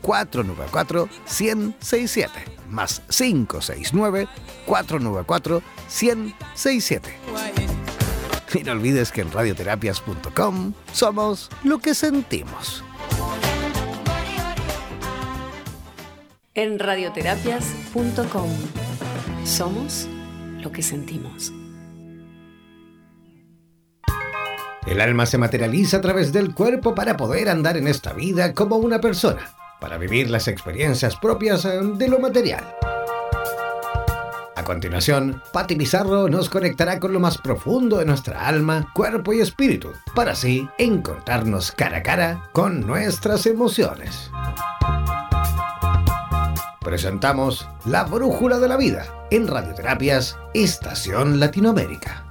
494 0.00 1.08
1067 1.26 2.60
más 2.70 3.02
569 3.08 4.28
494 4.66 5.62
1067. 5.88 7.10
Y 8.52 8.64
no 8.64 8.72
olvides 8.72 9.12
que 9.12 9.20
en 9.20 9.30
radioterapias.com 9.30 10.72
somos 10.92 11.50
lo 11.62 11.78
que 11.78 11.94
sentimos. 11.94 12.82
En 16.54 16.78
radioterapias.com 16.78 18.50
somos 19.44 20.08
lo 20.60 20.72
que 20.72 20.82
sentimos. 20.82 21.52
El 24.86 25.00
alma 25.00 25.26
se 25.26 25.38
materializa 25.38 25.98
a 25.98 26.00
través 26.00 26.32
del 26.32 26.52
cuerpo 26.52 26.94
para 26.96 27.16
poder 27.16 27.48
andar 27.48 27.76
en 27.76 27.86
esta 27.86 28.12
vida 28.12 28.54
como 28.54 28.76
una 28.76 29.00
persona, 29.00 29.54
para 29.80 29.98
vivir 29.98 30.30
las 30.30 30.46
experiencias 30.48 31.16
propias 31.16 31.64
eh, 31.64 31.80
de 31.82 32.08
lo 32.08 32.18
material. 32.18 32.64
A 34.54 34.62
continuación, 34.62 35.42
Patti 35.52 35.74
Pizarro 35.74 36.28
nos 36.28 36.50
conectará 36.50 37.00
con 37.00 37.12
lo 37.14 37.18
más 37.18 37.38
profundo 37.38 37.96
de 37.98 38.04
nuestra 38.04 38.46
alma, 38.46 38.92
cuerpo 38.94 39.32
y 39.32 39.40
espíritu, 39.40 39.92
para 40.14 40.32
así 40.32 40.68
encontrarnos 40.78 41.72
cara 41.72 41.98
a 41.98 42.02
cara 42.02 42.50
con 42.52 42.86
nuestras 42.86 43.46
emociones. 43.46 44.30
Presentamos 46.82 47.68
La 47.84 48.04
Brújula 48.04 48.58
de 48.58 48.68
la 48.68 48.76
Vida 48.76 49.06
en 49.30 49.46
Radioterapias 49.46 50.36
Estación 50.54 51.40
Latinoamérica. 51.40 52.29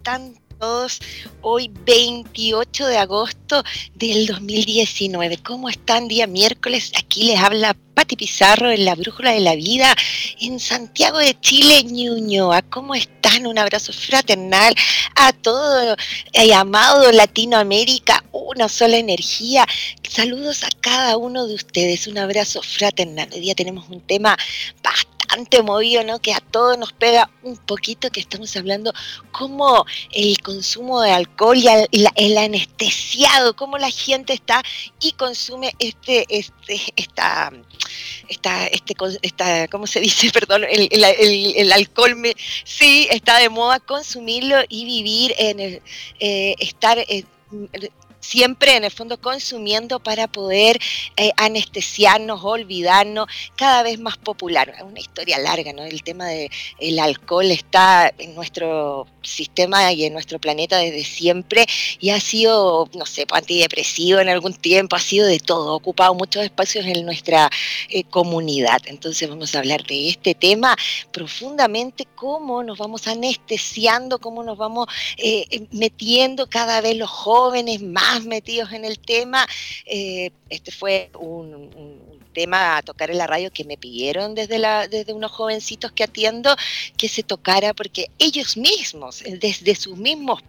Están 0.00 0.34
todos 0.58 0.98
hoy 1.42 1.70
28 1.84 2.86
de 2.86 2.96
agosto 2.96 3.62
del 3.96 4.26
2019? 4.26 5.42
¿Cómo 5.42 5.68
están? 5.68 6.08
Día 6.08 6.26
miércoles, 6.26 6.92
aquí 6.96 7.24
les 7.24 7.38
habla 7.38 7.76
Pati 7.92 8.16
Pizarro 8.16 8.70
en 8.70 8.86
la 8.86 8.94
Brújula 8.94 9.32
de 9.32 9.40
la 9.40 9.54
Vida 9.56 9.94
en 10.40 10.58
Santiago 10.58 11.18
de 11.18 11.38
Chile, 11.38 11.84
Ñuñoa. 11.84 12.62
¿Cómo 12.62 12.94
están? 12.94 13.46
Un 13.46 13.58
abrazo 13.58 13.92
fraternal 13.92 14.74
a 15.16 15.34
todo 15.34 15.94
el 16.32 16.52
amado 16.54 17.12
Latinoamérica, 17.12 18.24
una 18.32 18.70
sola 18.70 18.96
energía. 18.96 19.66
Saludos 20.08 20.64
a 20.64 20.70
cada 20.80 21.18
uno 21.18 21.46
de 21.46 21.54
ustedes, 21.56 22.06
un 22.06 22.16
abrazo 22.16 22.62
fraternal. 22.62 23.28
Hoy 23.34 23.40
día 23.40 23.54
tenemos 23.54 23.86
un 23.90 24.00
tema 24.00 24.34
bastante 24.82 25.09
movido, 25.62 26.04
¿no? 26.04 26.20
Que 26.20 26.32
a 26.32 26.40
todos 26.40 26.78
nos 26.78 26.92
pega 26.92 27.30
un 27.42 27.56
poquito, 27.56 28.10
que 28.10 28.20
estamos 28.20 28.54
hablando 28.56 28.92
cómo 29.32 29.84
el 30.12 30.40
consumo 30.42 31.00
de 31.00 31.12
alcohol 31.12 31.56
y 31.56 31.66
el, 32.16 32.38
anestesiado, 32.38 33.54
cómo 33.56 33.78
la 33.78 33.90
gente 33.90 34.32
está 34.32 34.62
y 35.00 35.12
consume 35.12 35.72
este, 35.78 36.26
este, 36.28 36.80
esta, 36.96 37.52
esta, 38.28 38.66
este, 38.66 38.94
esta, 39.22 39.68
¿cómo 39.68 39.86
se 39.86 40.00
dice? 40.00 40.30
Perdón, 40.32 40.64
el, 40.68 41.72
alcohol, 41.72 42.16
me, 42.16 42.34
sí, 42.64 43.08
está 43.10 43.38
de 43.38 43.48
moda 43.48 43.80
consumirlo 43.80 44.56
y 44.68 44.84
vivir 44.84 45.34
en 45.38 45.60
el, 45.60 45.82
eh, 46.18 46.54
estar... 46.58 46.98
Eh, 46.98 47.24
siempre 48.20 48.76
en 48.76 48.84
el 48.84 48.90
fondo 48.90 49.20
consumiendo 49.20 50.00
para 50.00 50.28
poder 50.28 50.78
eh, 51.16 51.30
anestesiarnos, 51.36 52.44
olvidarnos, 52.44 53.26
cada 53.56 53.82
vez 53.82 53.98
más 53.98 54.16
popular. 54.16 54.72
Es 54.76 54.82
una 54.82 55.00
historia 55.00 55.38
larga, 55.38 55.72
¿no? 55.72 55.82
El 55.82 56.02
tema 56.02 56.26
del 56.26 56.98
alcohol 56.98 57.50
está 57.50 58.12
en 58.18 58.34
nuestro 58.34 59.06
sistema 59.22 59.92
y 59.92 60.04
en 60.04 60.12
nuestro 60.12 60.38
planeta 60.38 60.78
desde 60.78 61.04
siempre 61.04 61.66
y 61.98 62.10
ha 62.10 62.20
sido, 62.20 62.88
no 62.94 63.06
sé, 63.06 63.26
antidepresivo 63.30 64.20
en 64.20 64.28
algún 64.28 64.54
tiempo, 64.54 64.96
ha 64.96 65.00
sido 65.00 65.26
de 65.26 65.38
todo, 65.38 65.70
ha 65.70 65.74
ocupado 65.74 66.14
muchos 66.14 66.44
espacios 66.44 66.86
en 66.86 67.04
nuestra 67.04 67.50
eh, 67.88 68.04
comunidad. 68.04 68.80
Entonces 68.86 69.28
vamos 69.28 69.54
a 69.54 69.58
hablar 69.58 69.84
de 69.84 70.08
este 70.08 70.34
tema 70.34 70.76
profundamente, 71.12 72.06
cómo 72.14 72.62
nos 72.62 72.78
vamos 72.78 73.06
anestesiando, 73.06 74.18
cómo 74.18 74.42
nos 74.42 74.58
vamos 74.58 74.88
eh, 75.16 75.66
metiendo 75.70 76.48
cada 76.48 76.80
vez 76.80 76.96
los 76.96 77.10
jóvenes 77.10 77.82
más 77.82 78.09
metidos 78.24 78.72
en 78.72 78.84
el 78.84 78.98
tema. 78.98 79.46
Eh, 79.86 80.30
este 80.48 80.72
fue 80.72 81.10
un, 81.18 81.70
tema 82.32 82.76
a 82.76 82.82
tocar 82.82 83.10
en 83.10 83.18
la 83.18 83.26
radio 83.26 83.50
que 83.50 83.64
me 83.64 83.76
pidieron 83.76 84.36
desde, 84.36 84.60
desde 84.88 85.12
unos 85.12 85.32
jovencitos 85.32 85.90
que 85.90 86.04
atiendo 86.04 86.54
que 86.96 87.08
se 87.08 87.24
tocara 87.24 87.74
porque 87.74 88.06
ellos 88.20 88.56
mismos, 88.56 89.24
desde 89.40 89.74
sus 89.74 89.96
mismos 89.96 90.40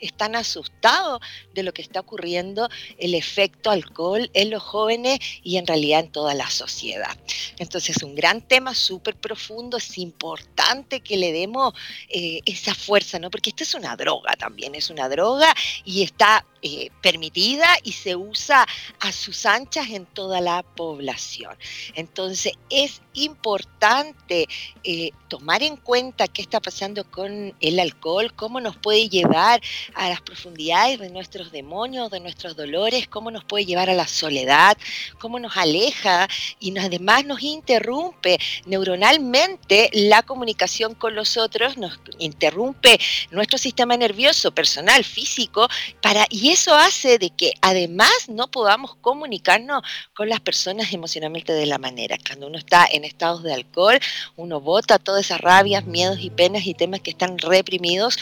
están 0.00 0.36
asustados 0.36 1.20
de 1.54 1.62
lo 1.62 1.72
que 1.72 1.82
está 1.82 2.00
ocurriendo, 2.00 2.68
el 2.98 3.14
efecto 3.14 3.70
alcohol 3.70 4.30
en 4.34 4.50
los 4.50 4.62
jóvenes 4.62 5.18
y 5.42 5.56
en 5.56 5.66
realidad 5.66 6.00
en 6.00 6.12
toda 6.12 6.34
la 6.34 6.50
sociedad. 6.50 7.16
Entonces, 7.58 8.02
un 8.02 8.14
gran 8.14 8.42
tema 8.42 8.74
súper 8.74 9.16
profundo, 9.16 9.76
es 9.76 9.98
importante 9.98 11.00
que 11.00 11.16
le 11.16 11.32
demos 11.32 11.74
eh, 12.08 12.40
esa 12.44 12.74
fuerza, 12.74 13.18
¿no? 13.18 13.30
Porque 13.30 13.50
esto 13.50 13.64
es 13.64 13.74
una 13.74 13.96
droga 13.96 14.34
también, 14.36 14.74
es 14.74 14.90
una 14.90 15.08
droga 15.08 15.52
y 15.84 16.02
está 16.02 16.44
eh, 16.62 16.90
permitida 17.00 17.66
y 17.82 17.92
se 17.92 18.16
usa 18.16 18.66
a 19.00 19.12
sus 19.12 19.46
anchas 19.46 19.88
en 19.88 20.04
toda 20.04 20.42
la 20.42 20.62
población. 20.62 21.56
Entonces 21.94 22.52
es 22.68 23.00
importante 23.14 24.46
eh, 24.84 25.10
tomar 25.28 25.62
en 25.62 25.76
cuenta 25.76 26.28
qué 26.28 26.42
está 26.42 26.60
pasando 26.60 27.10
con 27.10 27.54
el 27.60 27.80
alcohol, 27.80 28.34
cómo 28.34 28.60
nos 28.60 28.76
puede 28.76 29.08
llevar 29.08 29.29
a 29.36 30.08
las 30.08 30.20
profundidades 30.20 30.98
de 30.98 31.10
nuestros 31.10 31.52
demonios, 31.52 32.10
de 32.10 32.20
nuestros 32.20 32.56
dolores, 32.56 33.08
cómo 33.08 33.30
nos 33.30 33.44
puede 33.44 33.64
llevar 33.64 33.90
a 33.90 33.94
la 33.94 34.06
soledad, 34.06 34.76
cómo 35.18 35.38
nos 35.38 35.56
aleja 35.56 36.28
y 36.58 36.76
además 36.78 37.24
nos 37.24 37.42
interrumpe 37.42 38.38
neuronalmente 38.66 39.90
la 39.92 40.22
comunicación 40.22 40.94
con 40.94 41.14
los 41.14 41.36
otros, 41.36 41.76
nos 41.76 42.00
interrumpe 42.18 42.98
nuestro 43.30 43.58
sistema 43.58 43.96
nervioso 43.96 44.52
personal, 44.52 45.04
físico, 45.04 45.68
para, 46.00 46.26
y 46.30 46.50
eso 46.50 46.74
hace 46.74 47.18
de 47.18 47.30
que 47.30 47.52
además 47.60 48.28
no 48.28 48.50
podamos 48.50 48.96
comunicarnos 48.96 49.82
con 50.14 50.28
las 50.28 50.40
personas 50.40 50.92
emocionalmente 50.92 51.52
de 51.52 51.66
la 51.66 51.78
manera. 51.78 52.16
Cuando 52.26 52.46
uno 52.46 52.58
está 52.58 52.86
en 52.90 53.04
estados 53.04 53.42
de 53.42 53.54
alcohol, 53.54 53.98
uno 54.36 54.60
bota 54.60 54.98
todas 54.98 55.26
esas 55.26 55.40
rabias, 55.40 55.84
miedos 55.84 56.18
y 56.20 56.30
penas 56.30 56.66
y 56.66 56.74
temas 56.74 57.00
que 57.00 57.10
están 57.10 57.38
reprimidos 57.38 58.18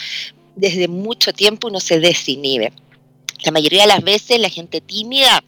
desde 0.59 0.87
mucho 0.87 1.33
tiempo, 1.33 1.67
uno 1.67 1.79
se 1.79 1.99
desinhibe. 1.99 2.73
La 3.43 3.51
mayoría 3.51 3.81
de 3.81 3.87
las 3.87 4.03
veces 4.03 4.39
la 4.39 4.49
gente 4.49 4.81
tímida 4.81 5.43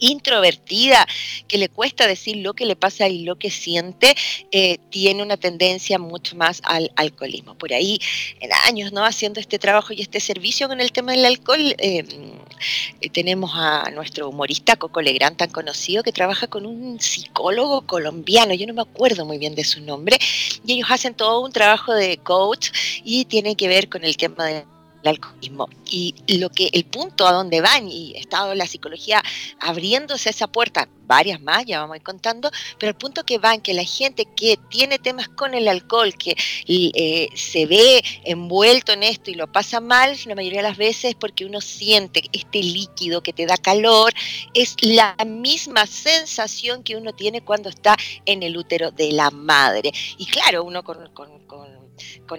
introvertida, 0.00 1.06
que 1.46 1.58
le 1.58 1.68
cuesta 1.68 2.06
decir 2.06 2.38
lo 2.38 2.54
que 2.54 2.66
le 2.66 2.76
pasa 2.76 3.08
y 3.08 3.22
lo 3.22 3.36
que 3.36 3.50
siente, 3.50 4.14
eh, 4.50 4.78
tiene 4.90 5.22
una 5.22 5.36
tendencia 5.36 5.98
mucho 5.98 6.36
más 6.36 6.60
al 6.64 6.90
alcoholismo. 6.96 7.54
Por 7.54 7.72
ahí, 7.72 8.00
en 8.40 8.50
años, 8.66 8.92
¿no? 8.92 9.04
Haciendo 9.04 9.40
este 9.40 9.58
trabajo 9.58 9.92
y 9.92 10.00
este 10.00 10.20
servicio 10.20 10.68
con 10.68 10.80
el 10.80 10.92
tema 10.92 11.12
del 11.12 11.24
alcohol, 11.24 11.74
eh, 11.78 12.04
tenemos 13.12 13.52
a 13.54 13.90
nuestro 13.90 14.28
humorista 14.28 14.76
Coco 14.76 15.00
Legrand, 15.00 15.36
tan 15.36 15.50
conocido, 15.50 16.02
que 16.02 16.12
trabaja 16.12 16.46
con 16.46 16.66
un 16.66 17.00
psicólogo 17.00 17.86
colombiano, 17.86 18.54
yo 18.54 18.66
no 18.66 18.74
me 18.74 18.82
acuerdo 18.82 19.24
muy 19.24 19.38
bien 19.38 19.54
de 19.54 19.64
su 19.64 19.80
nombre, 19.80 20.18
y 20.66 20.74
ellos 20.74 20.90
hacen 20.90 21.14
todo 21.14 21.40
un 21.40 21.52
trabajo 21.52 21.94
de 21.94 22.18
coach 22.18 22.70
y 23.04 23.24
tiene 23.24 23.56
que 23.56 23.68
ver 23.68 23.88
con 23.88 24.04
el 24.04 24.16
tema 24.16 24.46
de 24.46 24.64
el 25.02 25.08
alcoholismo. 25.08 25.68
Y 25.90 26.14
lo 26.38 26.50
que 26.50 26.70
el 26.72 26.84
punto 26.84 27.26
a 27.26 27.32
donde 27.32 27.60
van, 27.60 27.88
y 27.88 28.14
ha 28.16 28.20
estado 28.20 28.54
la 28.54 28.66
psicología 28.66 29.22
abriéndose 29.58 30.30
esa 30.30 30.46
puerta, 30.46 30.88
varias 31.06 31.40
más, 31.40 31.66
ya 31.66 31.80
vamos 31.80 31.94
a 31.94 31.96
ir 31.96 32.04
contando, 32.04 32.50
pero 32.78 32.90
el 32.90 32.96
punto 32.96 33.24
que 33.24 33.38
van, 33.38 33.60
que 33.60 33.74
la 33.74 33.82
gente 33.82 34.26
que 34.36 34.56
tiene 34.68 35.00
temas 35.00 35.28
con 35.28 35.54
el 35.54 35.66
alcohol, 35.66 36.14
que 36.14 36.36
eh, 36.68 37.28
se 37.34 37.66
ve 37.66 38.04
envuelto 38.24 38.92
en 38.92 39.02
esto 39.02 39.32
y 39.32 39.34
lo 39.34 39.50
pasa 39.50 39.80
mal, 39.80 40.16
la 40.26 40.36
mayoría 40.36 40.62
de 40.62 40.68
las 40.68 40.76
veces 40.76 41.16
porque 41.18 41.44
uno 41.44 41.60
siente 41.60 42.22
este 42.32 42.62
líquido 42.62 43.24
que 43.24 43.32
te 43.32 43.46
da 43.46 43.56
calor, 43.56 44.12
es 44.54 44.76
la 44.82 45.16
misma 45.26 45.86
sensación 45.86 46.84
que 46.84 46.94
uno 46.94 47.12
tiene 47.12 47.40
cuando 47.40 47.70
está 47.70 47.96
en 48.24 48.44
el 48.44 48.56
útero 48.56 48.92
de 48.92 49.10
la 49.10 49.32
madre. 49.32 49.92
Y 50.16 50.26
claro, 50.26 50.62
uno 50.62 50.84
con 50.84 51.12
con 51.12 51.40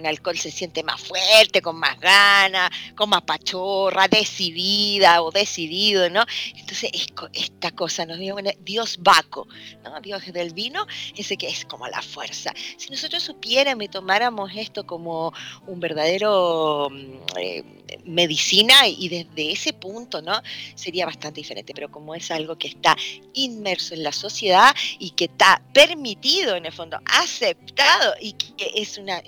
alcohol 0.04 0.38
se 0.38 0.50
siente 0.50 0.82
más 0.82 1.00
fuerte, 1.00 1.62
con 1.62 1.76
más 1.76 1.98
ganas, 2.00 2.70
con 2.96 3.10
más 3.10 3.22
pachorra, 3.22 4.08
decidida 4.08 5.22
o 5.22 5.30
decidido, 5.30 6.08
¿no? 6.10 6.24
Entonces, 6.56 6.90
esta 7.32 7.70
cosa 7.70 8.06
nos 8.06 8.18
dio 8.18 8.36
Dios 8.60 8.98
Baco, 9.00 9.46
¿no? 9.84 10.00
Dios 10.00 10.32
del 10.32 10.52
vino, 10.52 10.86
ese 11.16 11.36
que 11.36 11.48
es 11.48 11.64
como 11.64 11.86
la 11.88 12.02
fuerza. 12.02 12.52
Si 12.76 12.90
nosotros 12.90 13.22
supiéramos 13.22 13.84
y 13.84 13.88
tomáramos 13.88 14.50
esto 14.54 14.86
como 14.86 15.32
un 15.66 15.80
verdadero 15.80 16.88
mm, 16.90 17.38
eh, 17.38 17.64
medicina 18.04 18.86
y 18.86 19.08
desde 19.08 19.52
ese 19.52 19.72
punto, 19.72 20.22
¿no? 20.22 20.40
Sería 20.74 21.06
bastante 21.06 21.40
diferente, 21.40 21.74
pero 21.74 21.90
como 21.90 22.14
es 22.14 22.30
algo 22.30 22.56
que 22.56 22.68
está 22.68 22.96
inmerso 23.34 23.94
en 23.94 24.02
la 24.02 24.12
sociedad 24.12 24.74
y 24.98 25.10
que 25.10 25.24
está 25.24 25.62
permitido 25.72 26.56
en 26.56 26.66
el 26.66 26.72
fondo, 26.72 26.98
aceptado 27.04 28.14
y 28.20 28.32
que 28.32 28.72
es 28.74 28.98
una 28.98 29.18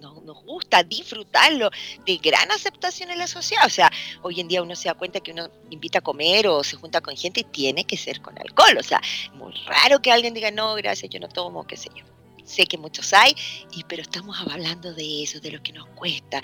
nos, 0.00 0.44
gusta 0.44 0.82
disfrutarlo 0.82 1.70
de 2.04 2.16
gran 2.18 2.50
aceptación 2.50 3.10
en 3.10 3.18
la 3.18 3.26
sociedad. 3.26 3.66
O 3.66 3.70
sea, 3.70 3.90
hoy 4.22 4.40
en 4.40 4.48
día 4.48 4.62
uno 4.62 4.74
se 4.76 4.88
da 4.88 4.94
cuenta 4.94 5.20
que 5.20 5.32
uno 5.32 5.48
invita 5.70 5.98
a 5.98 6.02
comer 6.02 6.46
o 6.48 6.62
se 6.64 6.76
junta 6.76 7.00
con 7.00 7.16
gente 7.16 7.40
y 7.40 7.44
tiene 7.44 7.84
que 7.84 7.96
ser 7.96 8.20
con 8.20 8.38
alcohol. 8.38 8.76
O 8.78 8.82
sea, 8.82 9.00
muy 9.34 9.52
raro 9.66 10.00
que 10.00 10.10
alguien 10.10 10.34
diga, 10.34 10.50
no, 10.50 10.74
gracias, 10.74 11.10
yo 11.10 11.20
no 11.20 11.28
tomo, 11.28 11.66
qué 11.66 11.76
sé 11.76 11.90
yo 11.94 12.04
sé 12.46 12.64
que 12.66 12.78
muchos 12.78 13.12
hay, 13.12 13.34
y, 13.72 13.84
pero 13.84 14.02
estamos 14.02 14.38
hablando 14.40 14.94
de 14.94 15.22
eso, 15.22 15.40
de 15.40 15.50
lo 15.50 15.62
que 15.62 15.72
nos 15.72 15.86
cuesta, 15.88 16.40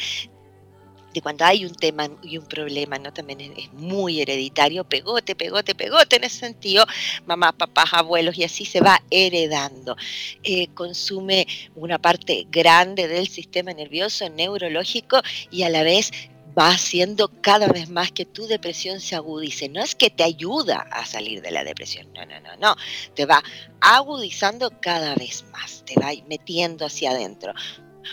de 1.13 1.21
cuando 1.21 1.45
hay 1.45 1.65
un 1.65 1.75
tema 1.75 2.09
y 2.23 2.39
un 2.39 2.47
problema, 2.47 2.99
¿no? 2.99 3.13
También 3.13 3.41
es, 3.57 3.73
muy 3.73 4.21
hereditario, 4.21 4.85
pegote, 4.85 5.35
pegote, 5.35 5.75
pegote 5.75 6.17
en 6.17 6.25
ese 6.25 6.39
sentido, 6.39 6.85
mamás, 7.27 7.55
papás, 7.55 7.93
abuelos, 7.93 8.39
y 8.39 8.45
así 8.45 8.65
se 8.65 8.81
va 8.81 9.03
heredando. 9.11 9.97
Eh, 10.43 10.69
consume 10.75 11.47
una 11.75 11.99
parte 11.99 12.47
grande 12.51 13.09
del 13.09 13.29
sistema 13.29 13.73
nervioso, 13.73 14.29
neurológico, 14.29 15.21
y 15.51 15.63
a 15.63 15.69
la 15.69 15.83
vez 15.83 16.11
va 16.59 16.69
haciendo 16.69 17.31
cada 17.41 17.67
vez 17.69 17.89
más 17.89 18.13
que 18.13 18.25
tu 18.25 18.47
depresión 18.47 19.01
se 19.01 19.15
agudice. 19.17 19.69
No 19.69 19.83
es 19.83 19.95
que 19.95 20.11
te 20.11 20.23
ayuda 20.23 20.87
a 20.91 21.07
salir 21.07 21.41
de 21.41 21.51
la 21.51 21.65
depresión, 21.65 22.13
no, 22.13 22.25
no, 22.27 22.41
no, 22.41 22.57
no. 22.57 22.77
Te 23.15 23.27
va 23.27 23.43
agudizando 23.81 24.71
cada 24.81 25.15
vez 25.15 25.45
más, 25.51 25.83
te 25.87 25.95
va 25.99 26.11
metiendo 26.29 26.85
hacia 26.85 27.11
adentro 27.11 27.55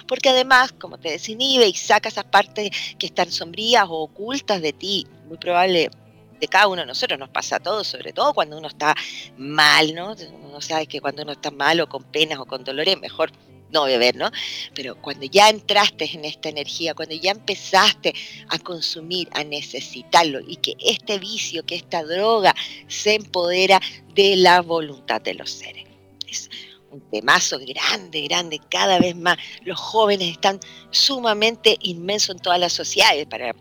porque 0.07 0.29
además, 0.29 0.71
como 0.73 0.97
te 0.97 1.11
desinhibe 1.11 1.67
y 1.67 1.73
saca 1.73 2.09
esas 2.09 2.25
partes 2.25 2.71
que 2.97 3.07
están 3.07 3.31
sombrías 3.31 3.85
o 3.87 4.03
ocultas 4.03 4.61
de 4.61 4.73
ti, 4.73 5.07
muy 5.27 5.37
probable 5.37 5.89
de 6.39 6.47
cada 6.47 6.67
uno 6.67 6.81
de 6.81 6.87
nosotros 6.87 7.19
nos 7.19 7.29
pasa 7.29 7.57
a 7.57 7.59
todos, 7.59 7.87
sobre 7.87 8.13
todo 8.13 8.33
cuando 8.33 8.57
uno 8.57 8.67
está 8.67 8.95
mal, 9.37 9.93
¿no? 9.93 10.15
Uno 10.43 10.61
sabe 10.61 10.87
que 10.87 11.01
cuando 11.01 11.23
uno 11.23 11.33
está 11.33 11.51
mal 11.51 11.79
o 11.81 11.89
con 11.89 12.03
penas 12.03 12.39
o 12.39 12.45
con 12.45 12.63
dolores, 12.63 12.99
mejor 12.99 13.31
no 13.71 13.83
beber, 13.83 14.15
¿no? 14.15 14.31
Pero 14.73 14.99
cuando 15.01 15.25
ya 15.25 15.49
entraste 15.49 16.09
en 16.13 16.25
esta 16.25 16.49
energía, 16.49 16.93
cuando 16.93 17.15
ya 17.15 17.31
empezaste 17.31 18.13
a 18.47 18.57
consumir, 18.59 19.27
a 19.31 19.43
necesitarlo 19.43 20.39
y 20.39 20.55
que 20.55 20.75
este 20.79 21.19
vicio, 21.19 21.65
que 21.65 21.75
esta 21.75 22.03
droga 22.03 22.55
se 22.87 23.15
empodera 23.15 23.79
de 24.13 24.37
la 24.37 24.61
voluntad 24.61 25.21
de 25.21 25.35
los 25.35 25.51
seres 25.51 25.88
un 26.91 27.01
temazo 27.09 27.59
grande, 27.59 28.21
grande, 28.21 28.59
cada 28.69 28.99
vez 28.99 29.15
más. 29.15 29.37
Los 29.63 29.79
jóvenes 29.79 30.29
están 30.29 30.59
sumamente 30.91 31.77
inmensos 31.81 32.35
en 32.35 32.41
todas 32.41 32.59
las 32.59 32.73
sociedades. 32.73 33.25
Para 33.27 33.55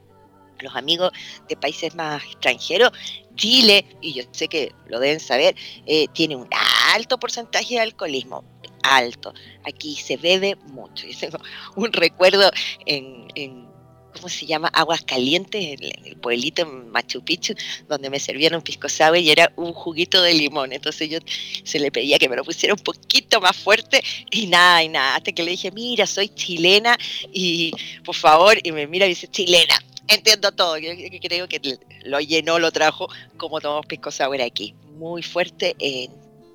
los 0.60 0.75
amigos 0.75 1.12
de 1.48 1.56
países 1.56 1.94
más 1.94 2.22
extranjeros, 2.25 2.92
Chile, 3.36 3.84
y 4.00 4.14
yo 4.14 4.25
sé 4.32 4.48
que 4.48 4.72
lo 4.88 4.98
deben 4.98 5.20
saber, 5.20 5.54
eh, 5.86 6.06
tiene 6.12 6.36
un 6.36 6.48
alto 6.94 7.19
porcentaje 7.19 7.75
de 7.75 7.80
alcoholismo. 7.80 8.44
Alto. 8.82 9.34
Aquí 9.64 9.96
se 9.96 10.16
bebe 10.16 10.56
mucho. 10.66 11.06
Yo 11.08 11.19
tengo 11.19 11.38
un 11.76 11.92
recuerdo 11.92 12.50
en 12.86 13.68
¿cómo 14.19 14.29
se 14.29 14.47
llama? 14.47 14.69
Aguas 14.69 15.03
Calientes, 15.03 15.81
en 15.81 16.06
el 16.06 16.17
pueblito 16.17 16.62
en 16.62 16.91
Machu 16.91 17.23
Picchu, 17.23 17.55
donde 17.88 18.11
me 18.11 18.19
servían 18.20 18.55
un 18.55 18.62
pisco 18.62 18.88
sour 18.88 19.17
y 19.17 19.31
era 19.31 19.53
un 19.56 19.73
juguito 19.73 20.20
de 20.20 20.35
limón. 20.35 20.73
Entonces 20.73 21.09
yo 21.09 21.19
se 21.65 21.79
le 21.79 21.91
pedía 21.91 22.19
que 22.19 22.29
me 22.29 22.37
lo 22.37 22.44
pusiera 22.44 22.75
un 22.75 22.81
poquito 22.81 23.41
más 23.41 23.56
fuerte 23.56 24.03
y 24.31 24.47
nada, 24.47 24.82
y 24.82 24.88
nada. 24.88 25.17
Hasta 25.17 25.32
que 25.32 25.43
le 25.43 25.53
dije, 25.53 25.70
mira, 25.70 26.06
soy 26.06 26.29
chilena 26.29 26.99
y 27.32 27.73
por 28.05 28.15
favor, 28.15 28.59
y 28.62 28.73
me 28.73 28.87
mira 28.87 29.06
y 29.06 29.11
dice, 29.11 29.29
chilena. 29.29 29.79
Entiendo 30.09 30.53
todo, 30.53 30.79
yo 30.79 30.91
creo 31.20 31.49
que 31.49 31.61
lo 32.05 32.19
llenó, 32.20 32.59
lo 32.59 32.73
trajo 32.73 33.09
como 33.37 33.61
tomamos 33.61 33.87
pisco 33.87 34.11
sour 34.11 34.41
aquí. 34.41 34.75
Muy 34.97 35.23
fuerte 35.23 35.76
en 35.79 36.11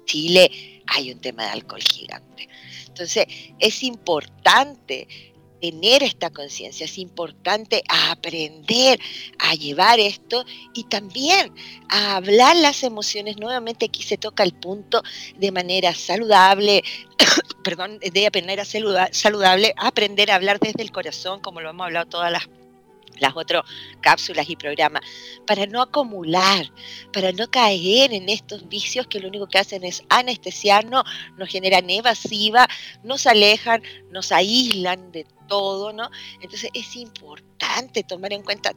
Chile 0.05 0.81
hay 0.87 1.11
un 1.11 1.19
tema 1.19 1.43
de 1.45 1.49
alcohol 1.51 1.81
gigante. 1.81 2.49
Entonces, 2.87 3.25
es 3.59 3.83
importante 3.83 5.07
tener 5.63 6.03
esta 6.03 6.29
conciencia, 6.29 6.83
es 6.83 6.97
importante 6.97 7.83
aprender 7.87 8.99
a 9.39 9.55
llevar 9.55 9.97
esto 9.97 10.43
y 10.73 10.83
también 10.83 11.53
a 11.87 12.17
hablar 12.17 12.57
las 12.57 12.83
emociones. 12.83 13.37
Nuevamente 13.37 13.85
aquí 13.85 14.03
se 14.03 14.17
toca 14.17 14.43
el 14.43 14.51
punto 14.51 15.01
de 15.37 15.53
manera 15.53 15.95
saludable, 15.95 16.83
perdón, 17.63 17.97
de 17.99 18.29
manera 18.33 18.65
saludable, 18.65 19.73
aprender 19.77 20.31
a 20.31 20.35
hablar 20.35 20.59
desde 20.59 20.83
el 20.83 20.91
corazón, 20.91 21.39
como 21.39 21.61
lo 21.61 21.69
hemos 21.69 21.85
hablado 21.85 22.07
todas 22.07 22.29
las 22.29 22.49
las 23.19 23.35
otras 23.35 23.63
cápsulas 24.01 24.49
y 24.49 24.55
programas, 24.55 25.03
para 25.45 25.67
no 25.67 25.81
acumular, 25.81 26.65
para 27.11 27.31
no 27.31 27.47
caer 27.49 28.11
en 28.11 28.27
estos 28.27 28.67
vicios 28.67 29.07
que 29.07 29.19
lo 29.19 29.27
único 29.27 29.47
que 29.47 29.59
hacen 29.59 29.83
es 29.83 30.03
anestesiarnos, 30.09 31.03
nos 31.37 31.47
generan 31.47 31.89
evasiva, 31.89 32.67
nos 33.03 33.27
alejan, 33.27 33.83
nos 34.09 34.31
aíslan 34.31 35.11
de 35.11 35.25
todo, 35.47 35.93
¿no? 35.93 36.09
Entonces 36.41 36.69
es 36.73 36.95
importante 36.95 38.03
tomar 38.03 38.33
en 38.33 38.43
cuenta 38.43 38.73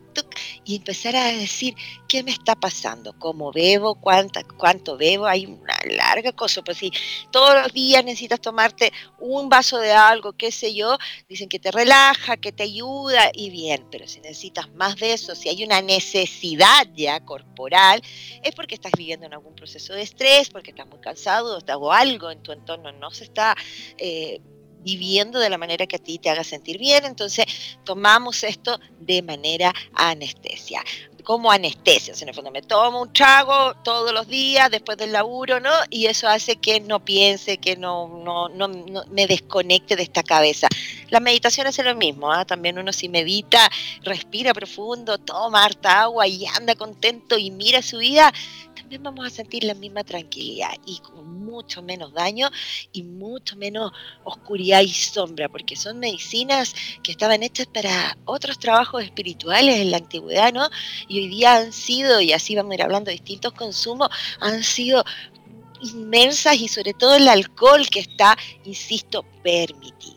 y 0.64 0.76
empezar 0.76 1.16
a 1.16 1.26
decir 1.26 1.74
qué 2.08 2.22
me 2.22 2.30
está 2.30 2.54
pasando, 2.54 3.12
cómo 3.18 3.52
bebo, 3.52 3.94
cuánta, 3.96 4.42
cuánto 4.44 4.96
bebo, 4.96 5.26
hay 5.26 5.46
una 5.46 5.76
larga 5.90 6.32
cosa, 6.32 6.62
pues 6.62 6.78
si 6.78 6.90
todos 7.30 7.54
los 7.62 7.72
días 7.72 8.04
necesitas 8.04 8.40
tomarte 8.40 8.92
un 9.18 9.48
vaso 9.48 9.78
de 9.78 9.92
algo, 9.92 10.32
qué 10.32 10.50
sé 10.50 10.74
yo, 10.74 10.98
dicen 11.28 11.48
que 11.48 11.58
te 11.58 11.70
relaja, 11.70 12.36
que 12.36 12.52
te 12.52 12.64
ayuda 12.64 13.30
y 13.32 13.50
bien, 13.50 13.86
pero 13.90 14.06
si 14.08 14.20
necesitas 14.20 14.68
más 14.74 14.96
de 14.96 15.12
eso, 15.12 15.34
si 15.34 15.48
hay 15.48 15.64
una 15.64 15.82
necesidad 15.82 16.86
ya 16.94 17.20
corporal, 17.20 18.02
es 18.42 18.54
porque 18.54 18.74
estás 18.74 18.92
viviendo 18.96 19.26
en 19.26 19.34
algún 19.34 19.54
proceso 19.54 19.94
de 19.94 20.02
estrés, 20.02 20.50
porque 20.50 20.70
estás 20.70 20.86
muy 20.86 21.00
cansado 21.00 21.58
o 21.58 21.92
algo 21.92 22.30
en 22.30 22.42
tu 22.42 22.52
entorno 22.52 22.92
no 22.92 23.10
se 23.10 23.24
está... 23.24 23.54
Eh, 23.98 24.40
viviendo 24.86 25.40
de 25.40 25.50
la 25.50 25.58
manera 25.58 25.88
que 25.88 25.96
a 25.96 25.98
ti 25.98 26.18
te 26.18 26.30
haga 26.30 26.44
sentir 26.44 26.78
bien. 26.78 27.04
Entonces, 27.04 27.44
tomamos 27.82 28.44
esto 28.44 28.78
de 29.00 29.20
manera 29.20 29.74
anestesia 29.92 30.80
como 31.26 31.50
anestesia. 31.50 32.14
En 32.22 32.28
el 32.28 32.34
fondo 32.36 32.52
me 32.52 32.62
tomo 32.62 33.02
un 33.02 33.12
trago 33.12 33.74
todos 33.82 34.12
los 34.12 34.28
días 34.28 34.70
después 34.70 34.96
del 34.96 35.10
laburo, 35.10 35.58
¿no? 35.58 35.72
Y 35.90 36.06
eso 36.06 36.28
hace 36.28 36.54
que 36.54 36.78
no 36.78 37.04
piense, 37.04 37.58
que 37.58 37.76
no, 37.76 38.22
no, 38.24 38.48
no, 38.48 38.68
me 39.10 39.26
desconecte 39.26 39.96
de 39.96 40.04
esta 40.04 40.22
cabeza. 40.22 40.68
La 41.10 41.18
meditación 41.18 41.66
hace 41.66 41.82
lo 41.82 41.96
mismo, 41.96 42.30
¿ah? 42.30 42.44
también 42.44 42.78
uno 42.78 42.92
si 42.92 43.08
medita, 43.08 43.68
respira 44.02 44.54
profundo, 44.54 45.18
toma 45.18 45.64
harta 45.64 46.02
agua 46.02 46.28
y 46.28 46.46
anda 46.46 46.76
contento 46.76 47.36
y 47.36 47.50
mira 47.50 47.82
su 47.82 47.98
vida, 47.98 48.32
también 48.86 49.02
vamos 49.02 49.26
a 49.26 49.30
sentir 49.30 49.64
la 49.64 49.74
misma 49.74 50.04
tranquilidad 50.04 50.70
y 50.86 50.98
con 51.00 51.44
mucho 51.44 51.82
menos 51.82 52.12
daño 52.12 52.48
y 52.92 53.02
mucho 53.02 53.56
menos 53.56 53.90
oscuridad 54.22 54.80
y 54.82 54.92
sombra, 54.92 55.48
porque 55.48 55.74
son 55.74 55.98
medicinas 55.98 56.72
que 57.02 57.10
estaban 57.10 57.42
hechas 57.42 57.66
para 57.66 58.16
otros 58.26 58.60
trabajos 58.60 59.02
espirituales 59.02 59.80
en 59.80 59.90
la 59.90 59.96
antigüedad, 59.96 60.52
¿no? 60.52 60.68
Y 61.08 61.18
hoy 61.18 61.26
día 61.26 61.56
han 61.56 61.72
sido, 61.72 62.20
y 62.20 62.32
así 62.32 62.54
vamos 62.54 62.70
a 62.70 62.74
ir 62.76 62.82
hablando 62.82 63.10
distintos 63.10 63.54
consumos, 63.54 64.08
han 64.38 64.62
sido 64.62 65.04
inmensas 65.80 66.54
y 66.54 66.68
sobre 66.68 66.94
todo 66.94 67.16
el 67.16 67.26
alcohol 67.26 67.88
que 67.90 67.98
está, 67.98 68.38
insisto, 68.64 69.24
permitido. 69.42 70.15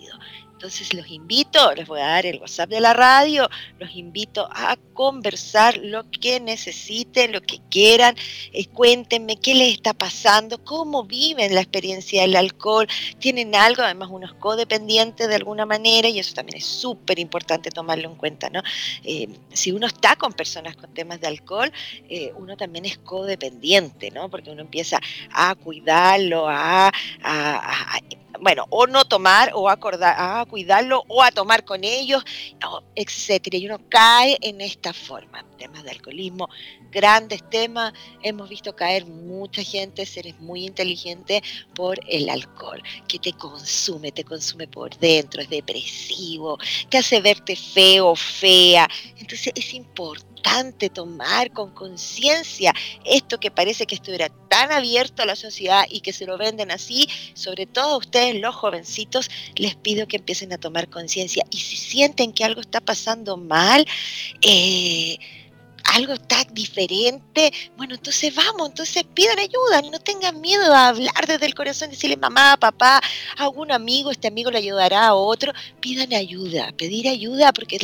Entonces 0.60 0.94
los 0.94 1.10
invito, 1.10 1.74
les 1.74 1.88
voy 1.88 2.02
a 2.02 2.08
dar 2.08 2.26
el 2.26 2.42
WhatsApp 2.42 2.70
de 2.70 2.82
la 2.82 2.94
radio, 2.94 3.48
los 3.80 3.96
invito 3.96 4.46
a 4.52 4.76
conversar 4.94 5.78
lo 5.78 6.12
que 6.12 6.42
necesiten, 6.42 7.32
lo 7.32 7.40
que 7.40 7.62
quieran, 7.72 8.14
eh, 8.52 8.66
cuéntenme 8.66 9.38
qué 9.38 9.56
les 9.56 9.76
está 9.76 9.94
pasando, 9.94 10.62
cómo 10.66 11.06
viven 11.06 11.56
la 11.56 11.62
experiencia 11.62 12.24
del 12.24 12.36
alcohol, 12.36 12.90
tienen 13.20 13.56
algo, 13.56 13.84
además 13.84 14.10
uno 14.12 14.26
es 14.26 14.34
codependiente 14.34 15.30
de 15.30 15.36
alguna 15.36 15.66
manera 15.66 16.10
y 16.10 16.20
eso 16.20 16.34
también 16.34 16.58
es 16.58 16.66
súper 16.66 17.20
importante 17.20 17.72
tomarlo 17.72 18.10
en 18.10 18.16
cuenta, 18.16 18.50
¿no? 18.50 18.62
Eh, 19.06 19.30
si 19.54 19.72
uno 19.72 19.88
está 19.88 20.18
con 20.18 20.34
personas 20.34 20.76
con 20.76 20.94
temas 20.94 21.22
de 21.22 21.28
alcohol, 21.28 21.72
eh, 22.10 22.34
uno 22.36 22.58
también 22.58 22.84
es 22.84 22.98
codependiente, 22.98 24.12
¿no? 24.12 24.30
Porque 24.30 24.52
uno 24.52 24.64
empieza 24.64 25.00
a 25.32 25.56
cuidarlo, 25.56 26.50
a 26.50 26.92
bueno, 28.42 28.66
o 28.70 28.88
no 28.88 29.06
tomar, 29.06 29.52
o 29.54 29.70
acordar, 29.70 30.16
a 30.18 30.46
cuidarlo, 30.46 31.04
o 31.08 31.22
a 31.22 31.32
tomar 31.32 31.64
con 31.66 31.84
ellos, 31.84 32.24
etcétera. 32.96 33.58
Y 33.58 33.66
uno 33.66 33.80
cae 33.90 34.38
en 34.42 34.62
esta 34.62 34.94
forma. 34.94 35.46
Temas 35.58 35.84
de 35.84 35.92
alcoholismo, 35.92 36.50
grandes 36.90 37.48
temas. 37.50 37.94
Hemos 38.24 38.48
visto 38.48 38.76
caer 38.76 39.06
mucha 39.06 39.62
gente, 39.62 40.06
seres 40.06 40.40
muy 40.40 40.66
inteligentes, 40.66 41.42
por 41.76 42.00
el 42.08 42.30
alcohol, 42.30 42.82
que 43.08 43.20
te 43.20 43.34
consume, 43.34 44.12
te 44.12 44.24
consume 44.24 44.68
por 44.68 44.98
dentro, 45.00 45.42
es 45.42 45.50
depresivo, 45.50 46.58
te 46.90 47.00
hace 47.00 47.20
verte 47.20 47.56
feo, 47.56 48.16
fea. 48.16 48.88
Entonces 49.18 49.52
es 49.56 49.74
importante 49.74 50.29
tomar 50.90 51.52
con 51.52 51.72
conciencia 51.72 52.74
esto 53.04 53.40
que 53.40 53.52
parece 53.52 53.86
que 53.86 53.96
estuviera 53.96 54.30
tan 54.50 54.72
abierto 54.72 55.22
a 55.22 55.26
la 55.26 55.36
sociedad 55.36 55.86
y 55.90 56.02
que 56.02 56.14
se 56.14 56.26
lo 56.26 56.38
venden 56.38 56.72
así, 56.72 57.08
sobre 57.34 57.66
todo 57.66 57.96
a 57.96 57.98
ustedes 57.98 58.36
los 58.36 58.56
jovencitos, 58.56 59.30
les 59.56 59.76
pido 59.76 60.08
que 60.08 60.18
empiecen 60.18 60.54
a 60.54 60.58
tomar 60.58 60.90
conciencia. 60.90 61.44
Y 61.52 61.58
si 61.58 61.78
sienten 61.78 62.34
que 62.34 62.44
algo 62.44 62.62
está 62.62 62.82
pasando 62.82 63.38
mal, 63.38 63.86
eh, 64.42 65.18
algo 65.94 66.14
está 66.14 66.44
diferente, 66.52 67.52
bueno, 67.78 67.96
entonces 67.96 68.34
vamos, 68.34 68.70
entonces 68.70 69.04
pidan 69.14 69.40
ayuda, 69.40 69.82
no 69.92 70.00
tengan 70.00 70.40
miedo 70.42 70.74
a 70.74 70.90
hablar 70.90 71.28
desde 71.28 71.46
el 71.46 71.56
corazón, 71.56 71.90
decirle 71.90 72.18
mamá, 72.18 72.58
papá, 72.58 73.02
a 73.38 73.44
algún 73.44 73.72
amigo, 73.72 74.12
este 74.12 74.28
amigo 74.28 74.52
le 74.52 74.60
ayudará 74.60 75.08
a 75.08 75.14
otro, 75.16 75.54
pidan 75.80 76.14
ayuda, 76.14 76.72
pedir 76.78 77.08
ayuda, 77.08 77.52
porque 77.54 77.80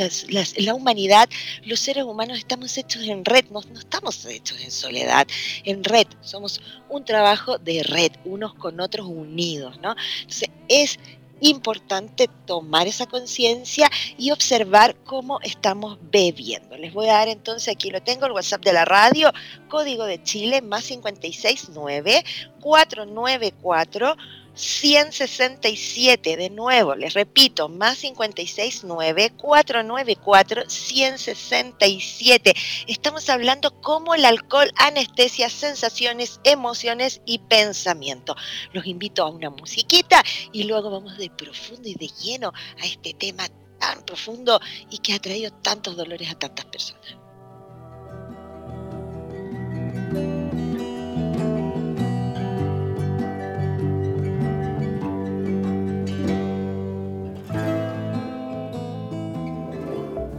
la 0.58 0.74
humanidad, 0.74 1.30
los 1.64 1.80
seres 1.80 2.04
humanos 2.04 2.38
estamos 2.38 2.78
hechos 2.78 3.04
en 3.04 3.26
red, 3.26 3.46
no, 3.50 3.62
no 3.62 3.80
estamos 3.80 4.26
hechos 4.26 4.60
en 4.62 4.72
soledad, 4.72 5.28
en 5.64 5.84
red, 5.84 6.08
somos 6.22 6.62
un 6.90 7.06
trabajo 7.06 7.58
de 7.58 7.84
red, 7.84 8.12
unos 8.26 8.54
con 8.54 8.80
otros 8.80 9.08
unidos, 9.08 9.80
¿no? 9.82 9.96
Entonces 10.22 10.50
es 10.68 11.00
importante 11.42 12.30
tomar 12.46 12.88
esa 12.88 13.06
conciencia 13.06 13.90
y 14.18 14.32
observar 14.32 14.96
cómo 15.04 15.40
estamos 15.42 15.98
bebiendo. 16.12 16.78
Les 16.78 16.94
voy 16.94 17.08
a 17.08 17.14
dar 17.14 17.28
entonces, 17.28 17.74
aquí 17.74 17.90
lo 17.90 18.02
tengo, 18.02 18.26
el 18.26 18.32
WhatsApp 18.32 18.64
de 18.64 18.74
la 18.74 18.86
radio, 18.86 19.32
código 19.68 20.06
de 20.06 20.22
Chile, 20.24 20.62
más 20.62 20.86
569 20.88 22.24
494 22.62 24.16
167, 24.56 26.38
de 26.38 26.50
nuevo, 26.50 26.96
les 26.96 27.14
repito, 27.14 27.70
más 27.70 28.00
569 28.00 29.34
494 29.36 30.70
167. 30.70 32.54
Estamos 32.88 33.30
hablando 33.30 33.82
cómo 33.82 34.16
el 34.16 34.26
alcohol 34.26 34.72
anestesia 34.78 35.50
sensaciones, 35.50 36.40
emociones 36.44 37.22
y 37.26 37.40
pensamiento. 37.40 38.36
Los 38.72 38.86
invito 38.88 39.24
a 39.24 39.30
una 39.30 39.50
musiquita 39.50 40.24
y 40.52 40.64
luego 40.64 40.90
vamos 40.90 41.18
de 41.18 41.30
profundo 41.30 41.90
y 41.90 41.96
de 41.96 42.08
lleno 42.08 42.54
a 42.82 42.86
este 42.86 43.14
tema 43.14 43.48
tan 43.80 44.06
profundo 44.06 44.60
y 44.90 45.00
que 45.00 45.14
ha 45.14 45.20
traído 45.20 45.52
tantos 45.52 45.98
dolores 45.98 46.30
a 46.30 46.40
tantas 46.40 46.66
personas. 46.66 47.25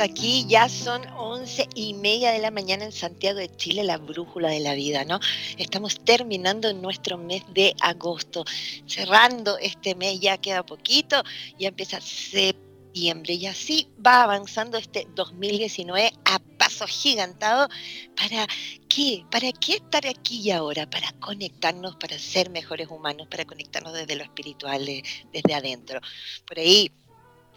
Aquí, 0.00 0.44
ya 0.46 0.68
son 0.68 1.06
once 1.16 1.66
y 1.74 1.94
media 1.94 2.32
de 2.32 2.38
la 2.38 2.50
mañana 2.50 2.84
en 2.84 2.92
Santiago 2.92 3.38
de 3.38 3.48
Chile, 3.56 3.82
la 3.82 3.96
brújula 3.96 4.50
de 4.50 4.60
la 4.60 4.74
vida, 4.74 5.04
¿no? 5.04 5.20
Estamos 5.56 6.04
terminando 6.04 6.72
nuestro 6.74 7.16
mes 7.16 7.42
de 7.54 7.74
agosto, 7.80 8.44
cerrando 8.86 9.56
este 9.58 9.94
mes, 9.94 10.20
ya 10.20 10.36
queda 10.36 10.64
poquito, 10.64 11.22
ya 11.58 11.68
empieza 11.68 11.98
septiembre 12.00 13.34
y 13.34 13.46
así 13.46 13.88
va 14.04 14.22
avanzando 14.22 14.76
este 14.76 15.06
2019 15.14 16.12
a 16.26 16.38
paso 16.58 16.86
gigantado. 16.86 17.68
¿Para 18.14 18.46
qué? 18.88 19.24
¿Para 19.30 19.50
qué 19.52 19.76
estar 19.76 20.06
aquí 20.06 20.40
y 20.42 20.50
ahora? 20.50 20.88
Para 20.90 21.10
conectarnos, 21.20 21.96
para 21.96 22.18
ser 22.18 22.50
mejores 22.50 22.88
humanos, 22.88 23.28
para 23.28 23.46
conectarnos 23.46 23.94
desde 23.94 24.16
lo 24.16 24.24
espiritual, 24.24 24.84
desde 24.84 25.54
adentro. 25.54 26.00
Por 26.46 26.58
ahí 26.58 26.92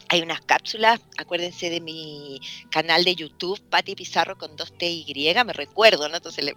hay 0.10 0.22
unas 0.22 0.41
cápsulas, 0.41 1.00
acuérdense 1.17 1.69
de 1.69 1.81
mi 1.81 2.39
canal 2.69 3.03
de 3.03 3.15
YouTube, 3.15 3.60
Patti 3.69 3.95
Pizarro 3.95 4.38
con 4.38 4.55
2TY, 4.55 5.43
me 5.45 5.53
recuerdo, 5.53 6.07
¿no? 6.10 6.17
Entonces 6.17 6.53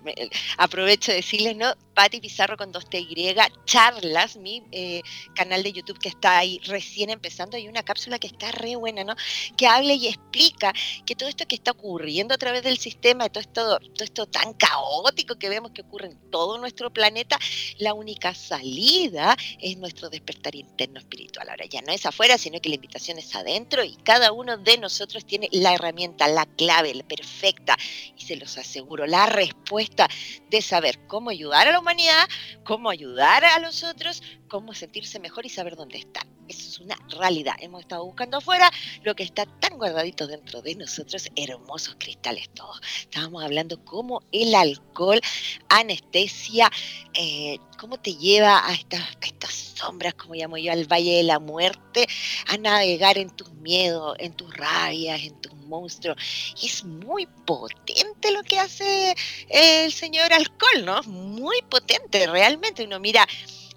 aprovecho 0.58 1.12
de 1.12 1.18
decirles, 1.18 1.56
¿no? 1.56 1.74
Patti 1.94 2.20
Pizarro 2.20 2.56
con 2.56 2.72
2TY, 2.72 3.34
charlas, 3.64 4.36
mi 4.36 4.62
eh, 4.72 5.02
canal 5.34 5.62
de 5.62 5.72
YouTube 5.72 5.98
que 5.98 6.08
está 6.08 6.38
ahí 6.38 6.60
recién 6.64 7.10
empezando, 7.10 7.56
hay 7.56 7.68
una 7.68 7.82
cápsula 7.82 8.18
que 8.18 8.26
está 8.26 8.52
re 8.52 8.76
buena, 8.76 9.04
¿no? 9.04 9.14
Que 9.56 9.66
habla 9.66 9.94
y 9.94 10.08
explica 10.08 10.72
que 11.04 11.14
todo 11.14 11.28
esto 11.28 11.46
que 11.46 11.54
está 11.54 11.70
ocurriendo 11.70 12.34
a 12.34 12.38
través 12.38 12.62
del 12.62 12.78
sistema, 12.78 13.28
todo 13.28 13.40
esto, 13.40 13.78
todo 13.78 14.04
esto 14.04 14.26
tan 14.26 14.52
caótico 14.54 15.36
que 15.38 15.48
vemos 15.48 15.72
que 15.72 15.82
ocurre 15.82 16.08
en 16.08 16.30
todo 16.30 16.58
nuestro 16.58 16.92
planeta, 16.92 17.38
la 17.78 17.94
única 17.94 18.34
salida 18.34 19.36
es 19.60 19.76
nuestro 19.78 20.10
despertar 20.10 20.54
interno 20.54 20.98
espiritual. 20.98 21.48
Ahora 21.48 21.64
ya 21.66 21.80
no 21.82 21.92
es 21.92 22.04
afuera, 22.06 22.38
sino 22.38 22.60
que 22.60 22.68
la 22.68 22.74
invitación 22.74 23.18
es 23.18 23.34
adentro 23.38 23.84
y 23.84 23.96
cada 23.96 24.32
uno 24.32 24.56
de 24.56 24.78
nosotros 24.78 25.24
tiene 25.24 25.48
la 25.52 25.74
herramienta, 25.74 26.28
la 26.28 26.46
clave, 26.46 26.94
la 26.94 27.04
perfecta, 27.04 27.76
y 28.16 28.22
se 28.22 28.36
los 28.36 28.58
aseguro, 28.58 29.06
la 29.06 29.26
respuesta 29.26 30.08
de 30.50 30.62
saber 30.62 31.06
cómo 31.06 31.30
ayudar 31.30 31.68
a 31.68 31.72
la 31.72 31.80
humanidad, 31.80 32.28
cómo 32.64 32.90
ayudar 32.90 33.44
a 33.44 33.58
los 33.58 33.84
otros, 33.84 34.22
cómo 34.48 34.74
sentirse 34.74 35.20
mejor 35.20 35.46
y 35.46 35.50
saber 35.50 35.76
dónde 35.76 35.98
están. 35.98 36.35
Eso 36.48 36.68
es 36.68 36.78
una 36.78 36.96
realidad. 37.08 37.54
Hemos 37.60 37.82
estado 37.82 38.04
buscando 38.04 38.38
afuera 38.38 38.70
lo 39.02 39.14
que 39.14 39.22
está 39.22 39.46
tan 39.46 39.76
guardadito 39.78 40.26
dentro 40.26 40.62
de 40.62 40.74
nosotros, 40.74 41.28
hermosos 41.36 41.96
cristales 41.98 42.48
todos. 42.50 42.80
Estábamos 43.00 43.44
hablando 43.44 43.84
cómo 43.84 44.22
el 44.32 44.54
alcohol 44.54 45.20
anestesia, 45.68 46.70
eh, 47.14 47.58
cómo 47.78 47.98
te 47.98 48.14
lleva 48.14 48.66
a 48.66 48.74
estas, 48.74 49.02
estas 49.20 49.66
sombras, 49.76 50.14
como 50.14 50.34
llamo 50.34 50.56
yo, 50.56 50.72
al 50.72 50.86
Valle 50.86 51.16
de 51.16 51.22
la 51.22 51.38
Muerte, 51.38 52.06
a 52.46 52.56
navegar 52.56 53.18
en 53.18 53.30
tus 53.30 53.52
miedos, 53.54 54.16
en 54.18 54.32
tus 54.34 54.54
rabias, 54.56 55.22
en 55.22 55.40
tus 55.40 55.54
monstruos. 55.54 56.16
Es 56.62 56.84
muy 56.84 57.26
potente 57.26 58.30
lo 58.30 58.42
que 58.42 58.58
hace 58.58 59.14
el 59.48 59.92
señor 59.92 60.32
alcohol, 60.32 60.84
¿no? 60.84 61.02
Muy 61.04 61.62
potente, 61.62 62.26
realmente. 62.26 62.84
Uno 62.84 63.00
mira 63.00 63.26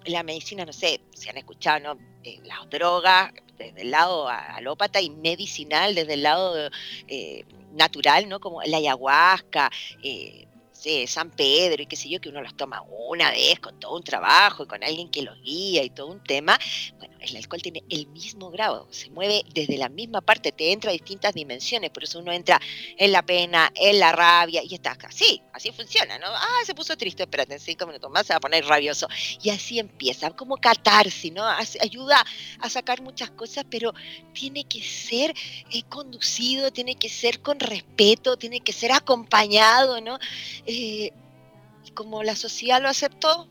la 0.06 0.22
medicina, 0.22 0.64
no 0.64 0.72
sé, 0.72 1.00
si 1.14 1.28
han 1.28 1.36
escuchado, 1.36 1.80
¿no? 1.80 2.09
Eh, 2.22 2.40
las 2.44 2.68
drogas 2.68 3.32
desde 3.56 3.82
el 3.82 3.90
lado 3.90 4.28
alópata 4.28 5.00
y 5.00 5.10
medicinal, 5.10 5.94
desde 5.94 6.14
el 6.14 6.22
lado 6.22 6.70
eh, 7.08 7.44
natural, 7.72 8.28
¿no? 8.28 8.40
Como 8.40 8.62
la 8.62 8.78
ayahuasca, 8.78 9.70
eh, 10.02 10.46
San 11.06 11.30
Pedro 11.30 11.82
y 11.82 11.86
qué 11.86 11.96
sé 11.96 12.08
yo, 12.08 12.20
que 12.20 12.28
uno 12.28 12.42
los 12.42 12.56
toma 12.56 12.82
una 13.08 13.30
vez 13.30 13.60
con 13.60 13.78
todo 13.78 13.96
un 13.96 14.02
trabajo 14.02 14.64
y 14.64 14.66
con 14.66 14.82
alguien 14.82 15.10
que 15.10 15.22
los 15.22 15.40
guía 15.42 15.82
y 15.82 15.90
todo 15.90 16.06
un 16.06 16.22
tema, 16.22 16.58
bueno, 16.98 17.14
el 17.20 17.36
alcohol 17.36 17.60
tiene 17.60 17.82
el 17.90 18.06
mismo 18.08 18.50
grado, 18.50 18.86
se 18.90 19.10
mueve 19.10 19.42
desde 19.52 19.76
la 19.76 19.88
misma 19.88 20.20
parte, 20.20 20.52
te 20.52 20.72
entra 20.72 20.90
a 20.90 20.92
distintas 20.92 21.34
dimensiones, 21.34 21.90
por 21.90 22.04
eso 22.04 22.18
uno 22.18 22.32
entra 22.32 22.60
en 22.96 23.12
la 23.12 23.22
pena, 23.22 23.70
en 23.74 23.98
la 23.98 24.12
rabia 24.12 24.62
y 24.64 24.74
está 24.74 24.96
así, 25.02 25.42
así 25.52 25.72
funciona, 25.72 26.18
¿no? 26.18 26.26
Ah, 26.28 26.60
se 26.64 26.74
puso 26.74 26.96
triste, 26.96 27.24
espérate, 27.24 27.54
en 27.54 27.60
cinco 27.60 27.86
minutos 27.86 28.10
más 28.10 28.26
se 28.26 28.32
va 28.32 28.38
a 28.38 28.40
poner 28.40 28.64
rabioso. 28.64 29.08
Y 29.42 29.50
así 29.50 29.78
empieza, 29.78 30.30
como 30.30 30.56
catarsis, 30.56 31.32
¿no? 31.32 31.44
Ayuda 31.80 32.24
a 32.60 32.70
sacar 32.70 33.02
muchas 33.02 33.30
cosas, 33.30 33.64
pero 33.70 33.92
tiene 34.32 34.64
que 34.64 34.82
ser 34.82 35.34
eh, 35.70 35.82
conducido, 35.88 36.70
tiene 36.70 36.94
que 36.94 37.08
ser 37.08 37.40
con 37.40 37.60
respeto, 37.60 38.36
tiene 38.36 38.60
que 38.60 38.72
ser 38.72 38.92
acompañado, 38.92 40.00
¿no? 40.00 40.18
Eh, 40.72 41.12
como 41.94 42.22
la 42.22 42.36
sociedad 42.36 42.80
lo 42.80 42.88
aceptó, 42.88 43.48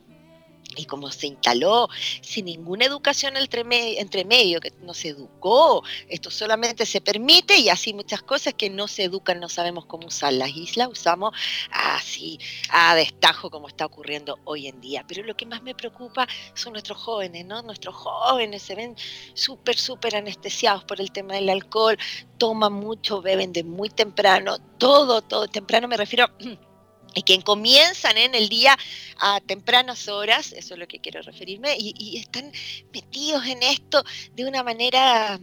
y 0.75 0.85
como 0.85 1.11
se 1.11 1.27
instaló 1.27 1.89
sin 2.21 2.45
ninguna 2.45 2.85
educación 2.85 3.35
entre, 3.37 3.63
medio, 3.63 4.61
que 4.61 4.71
no 4.81 4.93
se 4.93 5.09
educó, 5.09 5.83
esto 6.07 6.29
solamente 6.29 6.85
se 6.85 7.01
permite 7.01 7.57
y 7.57 7.69
así 7.69 7.93
muchas 7.93 8.21
cosas 8.21 8.53
que 8.53 8.69
no 8.69 8.87
se 8.87 9.03
educan, 9.03 9.39
no 9.39 9.49
sabemos 9.49 9.85
cómo 9.85 10.07
usar 10.07 10.33
las 10.33 10.55
islas, 10.55 10.89
usamos 10.89 11.33
así 11.71 12.39
a 12.69 12.95
destajo 12.95 13.49
como 13.49 13.67
está 13.67 13.85
ocurriendo 13.85 14.39
hoy 14.45 14.67
en 14.67 14.79
día. 14.79 15.03
Pero 15.07 15.23
lo 15.23 15.35
que 15.35 15.45
más 15.45 15.61
me 15.63 15.75
preocupa 15.75 16.27
son 16.53 16.73
nuestros 16.73 16.99
jóvenes, 16.99 17.45
¿no? 17.45 17.61
Nuestros 17.63 17.95
jóvenes 17.95 18.61
se 18.61 18.75
ven 18.75 18.95
súper, 19.33 19.77
súper 19.77 20.15
anestesiados 20.15 20.83
por 20.83 21.01
el 21.01 21.11
tema 21.11 21.33
del 21.33 21.49
alcohol, 21.49 21.97
toman 22.37 22.73
mucho, 22.73 23.21
beben 23.21 23.51
de 23.53 23.63
muy 23.63 23.89
temprano, 23.89 24.57
todo, 24.77 25.21
todo 25.21 25.47
temprano 25.47 25.87
me 25.87 25.97
refiero 25.97 26.29
y 27.13 27.23
que 27.23 27.41
comienzan 27.41 28.17
en 28.17 28.35
el 28.35 28.49
día 28.49 28.77
a 29.19 29.39
tempranas 29.41 30.07
horas, 30.07 30.53
eso 30.53 30.73
es 30.73 30.79
lo 30.79 30.87
que 30.87 30.99
quiero 30.99 31.21
referirme, 31.21 31.75
y, 31.77 32.17
están 32.17 32.51
metidos 32.93 33.45
en 33.45 33.63
esto 33.63 34.03
de 34.35 34.45
una 34.45 34.63
manera 34.63 35.39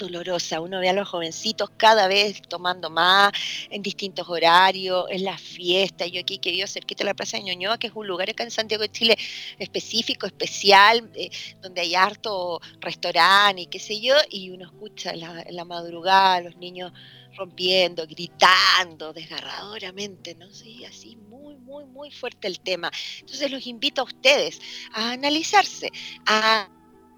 dolorosa. 0.00 0.60
Uno 0.60 0.80
ve 0.80 0.88
a 0.88 0.92
los 0.92 1.08
jovencitos 1.08 1.70
cada 1.76 2.08
vez 2.08 2.42
tomando 2.48 2.90
más 2.90 3.32
en 3.70 3.82
distintos 3.82 4.28
horarios, 4.28 5.04
en 5.10 5.24
las 5.24 5.40
fiestas. 5.40 6.10
Yo 6.10 6.20
aquí 6.20 6.38
que 6.38 6.50
vivo 6.50 6.66
cerquita 6.66 7.04
de 7.04 7.10
la 7.10 7.14
Plaza 7.14 7.36
de 7.36 7.44
Ñoñoa, 7.44 7.78
que 7.78 7.88
es 7.88 7.92
un 7.94 8.06
lugar 8.06 8.30
acá 8.30 8.42
en 8.42 8.50
Santiago 8.50 8.82
de 8.82 8.90
Chile 8.90 9.18
específico, 9.58 10.26
especial, 10.26 11.10
eh, 11.14 11.30
donde 11.60 11.82
hay 11.82 11.94
harto 11.94 12.60
restaurante 12.80 13.62
y 13.62 13.66
qué 13.66 13.78
sé 13.78 14.00
yo, 14.00 14.14
y 14.30 14.50
uno 14.50 14.64
escucha 14.64 15.14
la, 15.14 15.42
en 15.42 15.54
la 15.54 15.64
madrugada 15.64 16.40
los 16.40 16.56
niños 16.56 16.92
rompiendo, 17.40 18.06
gritando 18.06 19.14
desgarradoramente, 19.14 20.34
¿no? 20.34 20.50
Sí, 20.50 20.84
así 20.84 21.16
muy, 21.16 21.56
muy, 21.56 21.86
muy 21.86 22.10
fuerte 22.10 22.46
el 22.46 22.60
tema. 22.60 22.90
Entonces 23.18 23.50
los 23.50 23.66
invito 23.66 24.02
a 24.02 24.04
ustedes 24.04 24.60
a 24.92 25.12
analizarse, 25.12 25.90
a 26.26 26.68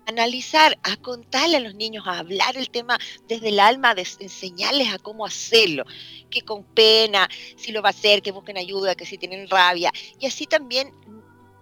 analizar, 0.07 0.79
a 0.85 0.97
contarle 0.97 1.57
a 1.57 1.61
los 1.61 1.75
niños, 1.75 2.07
a 2.07 2.19
hablar 2.19 2.57
el 2.57 2.71
tema 2.71 2.99
desde 3.27 3.49
el 3.49 3.59
alma, 3.59 3.97
de 3.97 4.07
enseñarles 4.21 4.95
a 4.95 4.99
cómo 4.99 5.27
hacerlo, 5.27 5.85
que 6.31 6.43
con 6.43 6.63
pena, 6.63 7.29
si 7.57 7.73
lo 7.73 7.83
va 7.83 7.89
a 7.89 7.91
hacer, 7.91 8.23
que 8.23 8.31
busquen 8.31 8.59
ayuda, 8.59 8.95
que 8.95 9.07
si 9.07 9.19
tienen 9.19 9.49
rabia, 9.49 9.93
y 10.21 10.27
así 10.27 10.47
también 10.47 10.93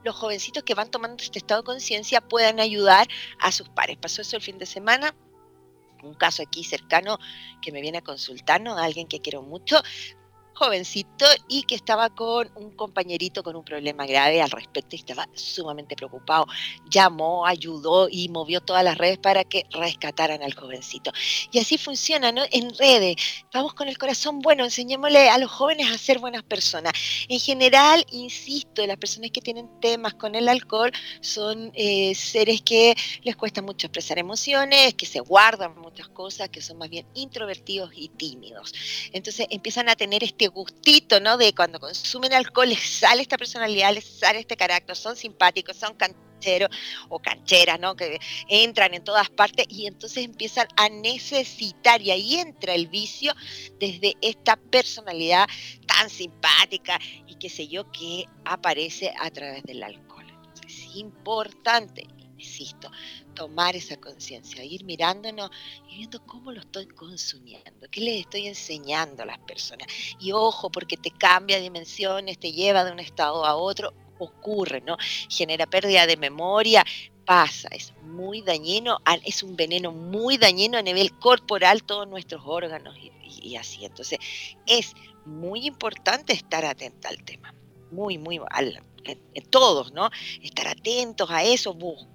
los 0.05 0.17
jovencitos 0.17 0.65
que 0.65 0.75
van 0.75 0.91
tomando 0.91 1.23
este 1.23 1.39
estado 1.39 1.63
de 1.63 1.67
conciencia 1.67 2.21
puedan 2.21 2.61
ayudar 2.61 3.09
a 3.39 3.53
sus 3.53 3.69
pares. 3.71 3.97
Pasó 3.97 4.21
eso 4.23 4.37
el 4.37 4.43
fin 4.43 4.59
de 4.59 4.67
semana, 4.67 5.15
un 6.03 6.15
caso 6.15 6.43
aquí 6.43 6.65
cercano 6.65 7.19
que 7.61 7.73
me 7.73 7.81
viene 7.81 7.99
a 7.99 8.03
consultarnos, 8.03 8.79
alguien 8.79 9.09
que 9.09 9.21
quiero 9.21 9.43
mucho, 9.43 9.83
jovencito 10.61 11.25
y 11.49 11.63
que 11.63 11.75
estaba 11.75 12.11
con 12.11 12.51
un 12.55 12.71
compañerito 12.73 13.43
con 13.43 13.57
un 13.57 13.65
problema 13.65 14.05
grave 14.05 14.43
al 14.43 14.51
respecto 14.51 14.95
y 14.95 14.99
estaba 14.99 15.27
sumamente 15.35 15.97
preocupado. 15.97 16.47
Llamó, 16.91 17.47
ayudó 17.47 18.09
y 18.11 18.29
movió 18.29 18.61
todas 18.61 18.85
las 18.85 18.99
redes 18.99 19.17
para 19.17 19.43
que 19.45 19.65
rescataran 19.71 20.43
al 20.43 20.53
jovencito. 20.53 21.13
Y 21.51 21.61
así 21.61 21.79
funciona, 21.79 22.31
¿no? 22.31 22.43
En 22.53 22.77
redes. 22.77 23.17
Vamos 23.55 23.73
con 23.73 23.89
el 23.89 23.97
corazón 23.97 24.41
bueno, 24.41 24.65
enseñémosle 24.65 25.31
a 25.31 25.39
los 25.39 25.51
jóvenes 25.51 25.91
a 25.91 25.97
ser 25.97 26.19
buenas 26.19 26.43
personas. 26.43 26.93
En 27.29 27.41
general, 27.41 28.05
insisto, 28.11 28.87
las 28.87 28.99
personas 28.99 29.31
que 29.31 29.41
tienen 29.41 29.81
temas 29.81 30.13
con 30.13 30.35
el 30.35 30.47
alcohol 30.47 30.93
son 31.23 31.73
eh, 31.75 32.15
seres 32.15 32.61
que 32.61 32.95
les 33.23 33.35
cuesta 33.35 33.63
mucho 33.63 33.87
expresar 33.87 34.19
emociones, 34.19 34.93
que 34.93 35.07
se 35.07 35.21
guardan 35.21 35.81
muchas 35.81 36.09
cosas, 36.09 36.51
que 36.51 36.61
son 36.61 36.77
más 36.77 36.91
bien 36.91 37.07
introvertidos 37.15 37.93
y 37.95 38.11
tímidos. 38.11 38.75
Entonces 39.13 39.47
empiezan 39.49 39.89
a 39.89 39.97
tener 39.97 40.23
este 40.23 40.50
gustito, 40.51 41.21
¿no? 41.21 41.37
De 41.37 41.55
cuando 41.55 41.81
consumen 41.81 42.33
alcohol 42.33 42.69
les 42.69 42.81
sale 42.81 43.23
esta 43.23 43.37
personalidad, 43.37 43.95
les 43.95 44.05
sale 44.05 44.41
este 44.41 44.57
carácter, 44.57 44.97
son 44.97 45.17
simpáticos, 45.17 45.77
son 45.77 45.95
cancheros 45.95 46.71
o 47.09 47.19
cancheras, 47.19 47.79
¿no? 47.79 47.95
Que 47.97 48.19
entran 48.49 48.95
en 48.95 49.05
todas 49.05 49.31
partes 49.31 49.67
y 49.69 49.87
entonces 49.87 50.25
empiezan 50.25 50.69
a 50.77 50.89
necesitar 50.89 52.01
y 52.01 52.11
ahí 52.11 52.37
entra 52.37 52.75
el 52.75 52.89
vicio 52.89 53.35
desde 53.79 54.17
esta 54.21 54.57
personalidad 54.57 55.47
tan 55.87 56.09
simpática 56.09 56.99
y 57.27 57.35
qué 57.37 57.49
sé 57.49 57.69
yo 57.69 57.91
que 57.93 58.27
aparece 58.45 59.13
a 59.21 59.31
través 59.31 59.63
del 59.65 59.83
alcohol. 59.83 60.27
Entonces, 60.29 60.85
es 60.85 60.97
importante, 60.97 62.07
insisto, 62.39 62.91
tomar 63.41 63.75
esa 63.75 63.97
conciencia, 63.97 64.63
ir 64.63 64.85
mirándonos 64.85 65.51
y 65.89 65.97
viendo 65.97 66.23
cómo 66.27 66.53
lo 66.53 66.61
estoy 66.61 66.87
consumiendo, 66.87 67.89
qué 67.91 68.03
les 68.03 68.21
estoy 68.21 68.49
enseñando 68.49 69.23
a 69.23 69.27
las 69.27 69.39
personas. 69.39 69.89
Y 70.19 70.33
ojo, 70.33 70.71
porque 70.71 70.99
te 70.99 71.11
cambia 71.11 71.59
dimensiones, 71.59 72.39
te 72.39 72.53
lleva 72.53 72.85
de 72.85 72.93
un 72.93 73.01
estado 73.01 73.47
a 73.47 73.55
otro, 73.57 73.95
ocurre, 74.19 74.83
¿no? 74.83 74.99
Genera 75.31 75.65
pérdida 75.65 76.07
de 76.07 76.19
memoria, 76.19 76.85
pasa, 77.25 77.69
es 77.69 77.95
muy 78.03 78.43
dañino, 78.43 78.99
es 79.25 79.43
un 79.43 79.57
veneno 79.57 79.91
muy 79.91 80.37
dañino 80.37 80.77
a 80.77 80.83
nivel 80.83 81.19
corporal, 81.19 81.83
todos 81.83 82.07
nuestros 82.07 82.43
órganos 82.45 82.95
y, 82.99 83.57
así. 83.57 83.87
Entonces, 83.87 84.19
es 84.67 84.93
muy 85.25 85.67
importante 85.67 86.35
estar 86.35 86.67
atenta 86.67 87.09
al 87.09 87.25
tema, 87.25 87.55
muy, 87.91 88.19
muy, 88.19 88.39
en, 89.05 89.51
todos, 89.51 89.93
¿no? 89.93 90.11
Estar 90.43 90.69
atentos 90.69 91.31
a 91.31 91.43
eso, 91.43 91.73
buscar 91.73 92.10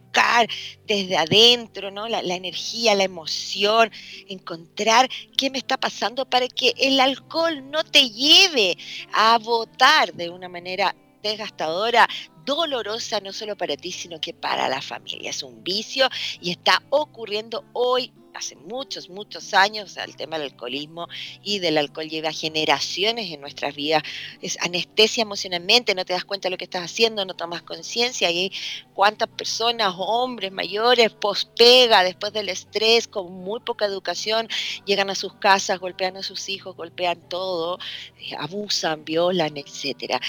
desde 0.85 1.17
adentro, 1.17 1.91
¿no? 1.91 2.07
La, 2.07 2.19
energía, 2.19 2.95
la 2.95 3.03
emoción, 3.03 3.91
encontrar 4.27 5.09
qué 5.37 5.49
me 5.49 5.57
está 5.57 5.77
pasando 5.77 6.25
para 6.25 6.47
que 6.47 6.73
el 6.77 6.99
alcohol 6.99 7.69
no 7.69 7.83
te 7.83 8.09
lleve 8.09 8.77
a 9.13 9.37
votar 9.37 10.13
de 10.13 10.29
una 10.29 10.49
manera 10.49 10.95
desgastadora, 11.21 12.07
dolorosa, 12.45 13.19
no 13.19 13.33
solo 13.33 13.57
para 13.57 13.75
ti, 13.75 13.91
sino 13.91 14.21
que 14.21 14.33
para 14.33 14.69
la 14.69 14.81
familia. 14.81 15.31
Es 15.31 15.43
un 15.43 15.63
vicio 15.63 16.07
y 16.39 16.51
está 16.51 16.81
ocurriendo 16.89 17.65
hoy 17.73 18.11
hace 18.35 18.55
muchos, 18.55 19.09
muchos 19.09 19.53
años, 19.53 19.97
el 19.97 20.15
tema 20.15 20.37
del 20.37 20.51
alcoholismo 20.51 21.07
y 21.43 21.59
del 21.59 21.77
alcohol 21.77 22.09
lleva 22.09 22.31
generaciones 22.31 23.31
en 23.31 23.41
nuestras 23.41 23.75
vidas. 23.75 24.03
Es 24.41 24.57
anestesia 24.61 25.21
emocionalmente, 25.21 25.95
no 25.95 26.05
te 26.05 26.13
das 26.13 26.25
cuenta 26.25 26.47
de 26.47 26.51
lo 26.51 26.57
que 26.57 26.65
estás 26.65 26.83
haciendo, 26.83 27.25
no 27.25 27.33
tomas 27.33 27.61
conciencia. 27.61 28.29
Y 28.31 28.51
cuántas 28.93 29.29
personas, 29.29 29.93
hombres 29.97 30.51
mayores, 30.51 31.11
pospega 31.11 32.03
después 32.03 32.33
del 32.33 32.49
estrés, 32.49 33.07
con 33.07 33.31
muy 33.31 33.59
poca 33.61 33.85
educación, 33.85 34.47
llegan 34.85 35.09
a 35.09 35.15
sus 35.15 35.33
casas, 35.33 35.79
golpean 35.79 36.17
a 36.17 36.23
sus 36.23 36.49
hijos, 36.49 36.75
golpean 36.75 37.19
todo, 37.29 37.79
eh, 38.19 38.35
abusan, 38.37 39.05
violan, 39.05 39.57
etcétera. 39.57 40.19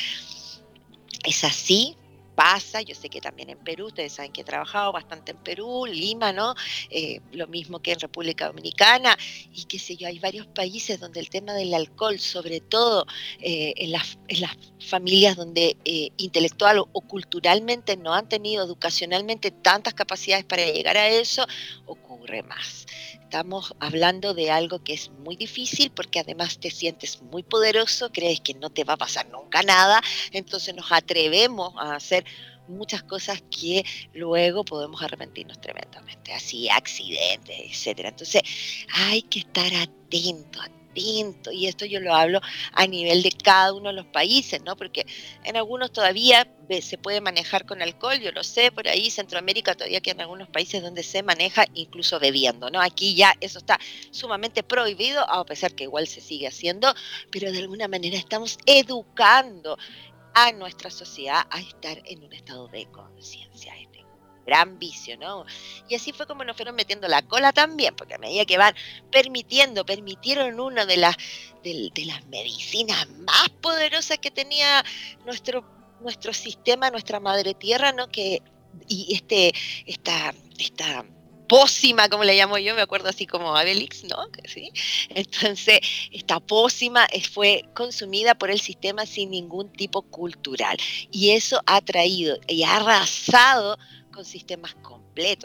Es 1.25 1.43
así, 1.45 1.97
pasa, 2.37 2.83
yo 2.83 2.95
sé 2.95 3.09
que 3.09 3.21
también 3.21 3.51
en 3.51 3.59
Perú, 3.59 3.87
ustedes 3.87 4.13
saben 4.13 4.31
que 4.31 4.43
he 4.43 4.45
trabajado 4.45 4.93
bastante 4.93 5.33
en 5.33 5.39
Perú, 5.39 5.87
Lima, 5.87 6.33
¿no? 6.33 6.55
Eh, 6.91 7.21
lo 7.33 7.49
mismo 7.49 7.81
que 7.81 7.93
en 7.93 8.01
República 8.01 8.47
Dominicana 8.47 9.17
y 9.53 9.65
qué 9.65 9.79
sé 9.79 9.97
yo, 9.97 10.07
hay 10.07 10.19
varios 10.19 10.47
países 10.47 11.01
donde 11.01 11.19
el 11.19 11.31
tema 11.31 11.55
del 11.55 11.73
alcohol, 11.75 12.21
sobre 12.21 12.61
todo 12.61 13.07
eh, 13.41 13.73
en, 13.77 13.93
las, 13.93 14.19
familias 14.79 15.37
donde 15.37 15.77
eh, 15.85 16.11
intelectual 16.19 16.79
o, 16.79 16.87
culturalmente 17.01 17.97
no 17.97 18.15
han 18.15 18.29
tenido 18.29 18.65
educacionalmente 18.65 19.51
tantas 19.51 19.95
capacidades 19.95 20.45
para 20.45 20.65
llegar 20.67 20.97
a 20.97 21.09
eso, 21.09 21.47
ocurre 21.87 22.43
más. 22.43 22.87
Estamos 23.23 23.75
hablando 23.81 24.35
de 24.35 24.51
algo 24.51 24.85
que 24.85 24.93
es 24.93 25.11
muy 25.11 25.37
difícil 25.37 25.91
porque 25.91 26.21
además 26.21 26.59
te 26.61 26.71
sientes 26.71 27.23
muy 27.23 27.43
poderoso, 27.43 28.13
crees 28.13 28.41
que 28.41 28.55
no 28.55 28.71
te 28.71 28.85
va 28.85 28.93
a 28.93 28.99
pasar 28.99 29.29
nunca 29.31 29.63
nada, 29.63 30.01
entonces 30.33 30.75
nos 30.75 30.93
atrevemos 30.93 31.75
a 31.77 31.97
hacer 31.97 32.25
muchas 32.69 33.03
cosas 33.03 33.43
que 33.51 33.85
luego 34.13 34.65
podemos 34.65 35.03
arrepentirnos 35.03 35.61
tremendamente, 35.61 36.33
así 36.33 36.69
accidentes, 36.69 37.57
etcétera. 37.59 38.11
Entonces 38.11 38.43
hay 38.95 39.23
que 39.23 39.41
estar 39.41 39.73
atento, 39.75 40.61
y 41.53 41.67
esto 41.67 41.85
yo 41.85 42.01
lo 42.01 42.15
hablo 42.15 42.41
a 42.73 42.87
nivel 42.87 43.23
de 43.23 43.31
cada 43.31 43.75
uno 43.75 43.91
de 43.91 43.97
los 43.97 44.07
países, 44.07 44.63
¿no? 44.63 44.77
Porque 44.77 45.05
en 45.45 45.55
algunos 45.59 45.93
todavía 45.93 46.51
se 46.81 46.97
puede 46.97 47.21
manejar 47.21 47.67
con 47.67 47.83
alcohol, 47.83 48.19
yo 48.19 48.33
lo 48.33 48.43
sé, 48.43 48.73
por 48.73 48.89
ahí 48.89 49.11
Centroamérica 49.11 49.75
todavía 49.75 50.01
en 50.03 50.23
algunos 50.23 50.49
países 50.49 50.83
donde 50.83 51.03
se 51.03 51.23
maneja 51.23 51.67
incluso 51.75 52.19
bebiendo, 52.19 52.71
¿no? 52.71 52.81
Aquí 52.81 53.15
ya 53.15 53.35
eso 53.43 53.59
está 53.59 53.79
sumamente 54.11 54.63
prohibido, 54.63 55.21
a 55.31 55.45
pesar 55.45 55.75
que 55.75 55.85
igual 55.85 56.07
se 56.07 56.23
sigue 56.23 56.49
haciendo, 56.49 56.95
pero 57.31 57.53
de 57.53 57.59
alguna 57.59 57.89
manera 57.89 58.17
estamos 58.17 58.57
educando 58.65 59.77
a 60.37 60.53
nuestra 60.53 60.91
sociedad 60.91 61.47
a 61.51 61.61
estar 61.61 62.03
en 62.05 62.23
un 62.23 62.33
estado 62.33 62.69
de 62.69 62.87
conciencia 62.91 63.75
gran 64.47 64.79
vicio, 64.79 65.19
¿no? 65.19 65.45
Y 65.89 65.97
así 65.97 66.13
fue 66.13 66.27
como 66.27 66.45
nos 66.45 66.57
fueron 66.57 66.77
metiendo 66.77 67.09
la 67.09 67.23
cola 67.23 67.53
también, 67.53 67.95
porque 67.97 68.15
a 68.15 68.19
medida 68.19 68.45
que 68.45 68.57
van 68.57 68.75
permitiendo, 69.11 69.85
permitieron 69.85 70.61
una 70.61 70.87
de 70.87 70.97
las, 70.97 71.17
de, 71.65 71.91
las 72.07 72.25
medicinas 72.27 73.09
más 73.09 73.49
poderosas 73.61 74.19
que 74.19 74.31
tenía 74.31 74.85
nuestro, 75.25 75.65
nuestro 76.01 76.33
sistema, 76.33 76.91
nuestra 76.91 77.19
madre 77.19 77.55
tierra, 77.55 77.93
¿no? 77.93 78.09
Que, 78.09 78.41
y 78.89 79.15
este, 79.15 79.53
esta, 79.87 80.33
esta 80.59 81.05
pócima, 81.49 82.09
como 82.09 82.25
le 82.25 82.37
llamo 82.37 82.59
yo, 82.59 82.75
me 82.75 82.83
acuerdo 82.83 83.09
así 83.09 83.27
como 83.27 83.57
Abelix, 83.57 84.05
¿no? 84.05 84.17
¿Sí? 84.47 84.71
Entonces, 85.11 85.81
esta 86.13 86.41
pócima 86.41 87.07
fue 87.33 87.65
consumida 87.75 88.35
por 88.35 88.51
el 88.51 88.61
sistema 88.61 89.07
sin 89.07 89.31
ningún 89.31 89.73
tipo 89.73 90.03
cultural. 90.03 90.77
Y 91.11 91.31
eso 91.31 91.61
ha 91.67 91.81
traído 91.81 92.39
y 92.49 92.63
ha 92.65 92.77
arrasado 92.77 93.79
con 94.13 94.25
sistemas 94.25 94.75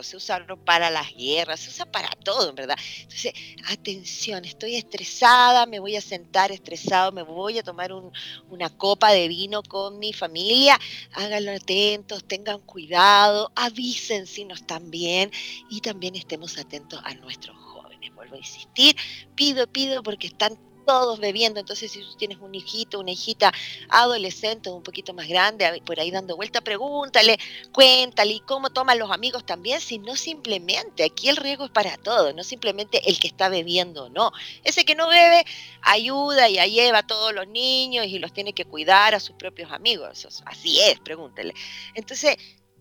se 0.02 0.18
usaron 0.18 0.60
para 0.66 0.90
las 0.90 1.14
guerras, 1.16 1.62
se 1.62 1.70
usa 1.70 1.86
para 1.86 2.10
todo, 2.10 2.50
en 2.50 2.56
verdad. 2.56 2.78
Entonces, 3.02 3.34
atención, 3.70 4.44
estoy 4.46 4.76
estresada, 4.76 5.66
me 5.66 5.80
voy 5.80 5.96
a 5.96 6.02
sentar 6.02 6.52
estresado, 6.52 7.12
me 7.12 7.24
voy 7.24 7.58
a 7.58 7.64
tomar 7.64 7.92
una 7.94 8.70
copa 8.78 9.12
de 9.12 9.28
vino 9.28 9.64
con 9.64 9.98
mi 10.00 10.14
familia, 10.14 10.80
háganlo 11.14 11.52
atentos, 11.52 12.26
tengan 12.26 12.60
cuidado, 12.60 13.52
avisen 13.56 14.28
si 14.28 14.46
no 14.46 14.56
están 14.56 14.92
bien 14.92 15.32
y 15.70 15.82
también 15.82 16.16
estemos 16.16 16.58
atentos 16.58 17.00
a 17.04 17.14
nuestros 17.16 17.56
jóvenes. 17.58 18.14
Vuelvo 18.14 18.36
a 18.36 18.40
insistir, 18.40 18.96
pido, 19.36 19.68
pido 19.68 20.04
porque 20.04 20.28
están 20.28 20.71
todos 20.86 21.20
bebiendo, 21.20 21.60
entonces 21.60 21.92
si 21.92 22.02
tú 22.02 22.16
tienes 22.18 22.40
un 22.40 22.54
hijito, 22.56 23.00
una 23.00 23.12
hijita 23.12 23.54
adolescente 23.90 24.70
un 24.70 24.84
poquito 24.84 25.14
más 25.14 25.28
grande, 25.28 25.82
por 25.86 26.00
ahí 26.00 26.12
dando 26.12 26.36
vuelta, 26.36 26.62
pregúntale, 26.62 27.38
cuéntale, 27.72 28.34
y 28.34 28.40
cómo 28.42 28.70
toman 28.70 29.00
los 29.00 29.12
amigos 29.12 29.46
también, 29.46 29.82
si 29.82 29.98
no 29.98 30.16
simplemente, 30.16 31.04
aquí 31.04 31.30
el 31.30 31.38
riesgo 31.38 31.66
es 31.66 31.72
para 31.72 31.98
todos, 31.98 32.36
no 32.36 32.44
simplemente 32.44 33.10
el 33.10 33.20
que 33.20 33.28
está 33.28 33.50
bebiendo, 33.50 34.10
no. 34.10 34.32
Ese 34.64 34.86
que 34.86 34.96
no 34.96 35.08
bebe 35.08 35.46
ayuda 35.82 36.50
y 36.50 36.58
lleva 36.72 37.00
a 37.00 37.08
todos 37.08 37.34
los 37.34 37.48
niños 37.48 38.06
y 38.08 38.20
los 38.20 38.34
tiene 38.34 38.54
que 38.54 38.66
cuidar 38.66 39.16
a 39.16 39.20
sus 39.20 39.36
propios 39.36 39.72
amigos, 39.72 40.28
así 40.46 40.80
es, 40.82 41.00
pregúntele. 41.00 41.54
Entonces, 41.96 42.38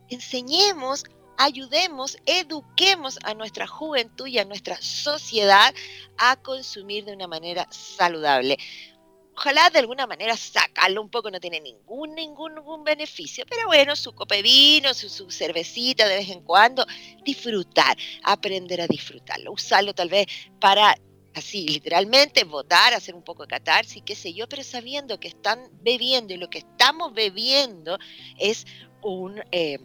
enseñemos 0.08 1.04
ayudemos, 1.40 2.18
eduquemos 2.26 3.18
a 3.24 3.32
nuestra 3.32 3.66
juventud 3.66 4.26
y 4.26 4.38
a 4.38 4.44
nuestra 4.44 4.76
sociedad 4.82 5.74
a 6.18 6.36
consumir 6.36 7.06
de 7.06 7.14
una 7.14 7.26
manera 7.26 7.66
saludable. 7.70 8.58
Ojalá 9.34 9.70
de 9.70 9.78
alguna 9.78 10.06
manera 10.06 10.36
sacarlo 10.36 11.00
un 11.00 11.08
poco, 11.08 11.30
no 11.30 11.40
tiene 11.40 11.62
ningún, 11.62 12.14
ningún, 12.14 12.56
ningún 12.56 12.84
beneficio, 12.84 13.46
pero 13.48 13.66
bueno, 13.66 13.96
su 13.96 14.12
copa 14.12 14.34
de 14.34 14.42
vino, 14.42 14.92
su, 14.92 15.08
su 15.08 15.30
cervecita 15.30 16.06
de 16.06 16.16
vez 16.16 16.28
en 16.28 16.42
cuando, 16.42 16.84
disfrutar, 17.24 17.96
aprender 18.22 18.82
a 18.82 18.86
disfrutarlo, 18.86 19.52
usarlo 19.52 19.94
tal 19.94 20.10
vez 20.10 20.26
para 20.60 20.94
así, 21.34 21.66
literalmente, 21.66 22.44
votar, 22.44 22.92
hacer 22.92 23.14
un 23.14 23.22
poco 23.24 23.44
de 23.44 23.48
catarsis, 23.48 24.02
qué 24.04 24.14
sé 24.14 24.34
yo, 24.34 24.46
pero 24.46 24.62
sabiendo 24.62 25.18
que 25.18 25.28
están 25.28 25.70
bebiendo 25.80 26.34
y 26.34 26.36
lo 26.36 26.50
que 26.50 26.58
estamos 26.58 27.14
bebiendo 27.14 27.96
es 28.38 28.66
un... 29.00 29.42
Eh, 29.52 29.78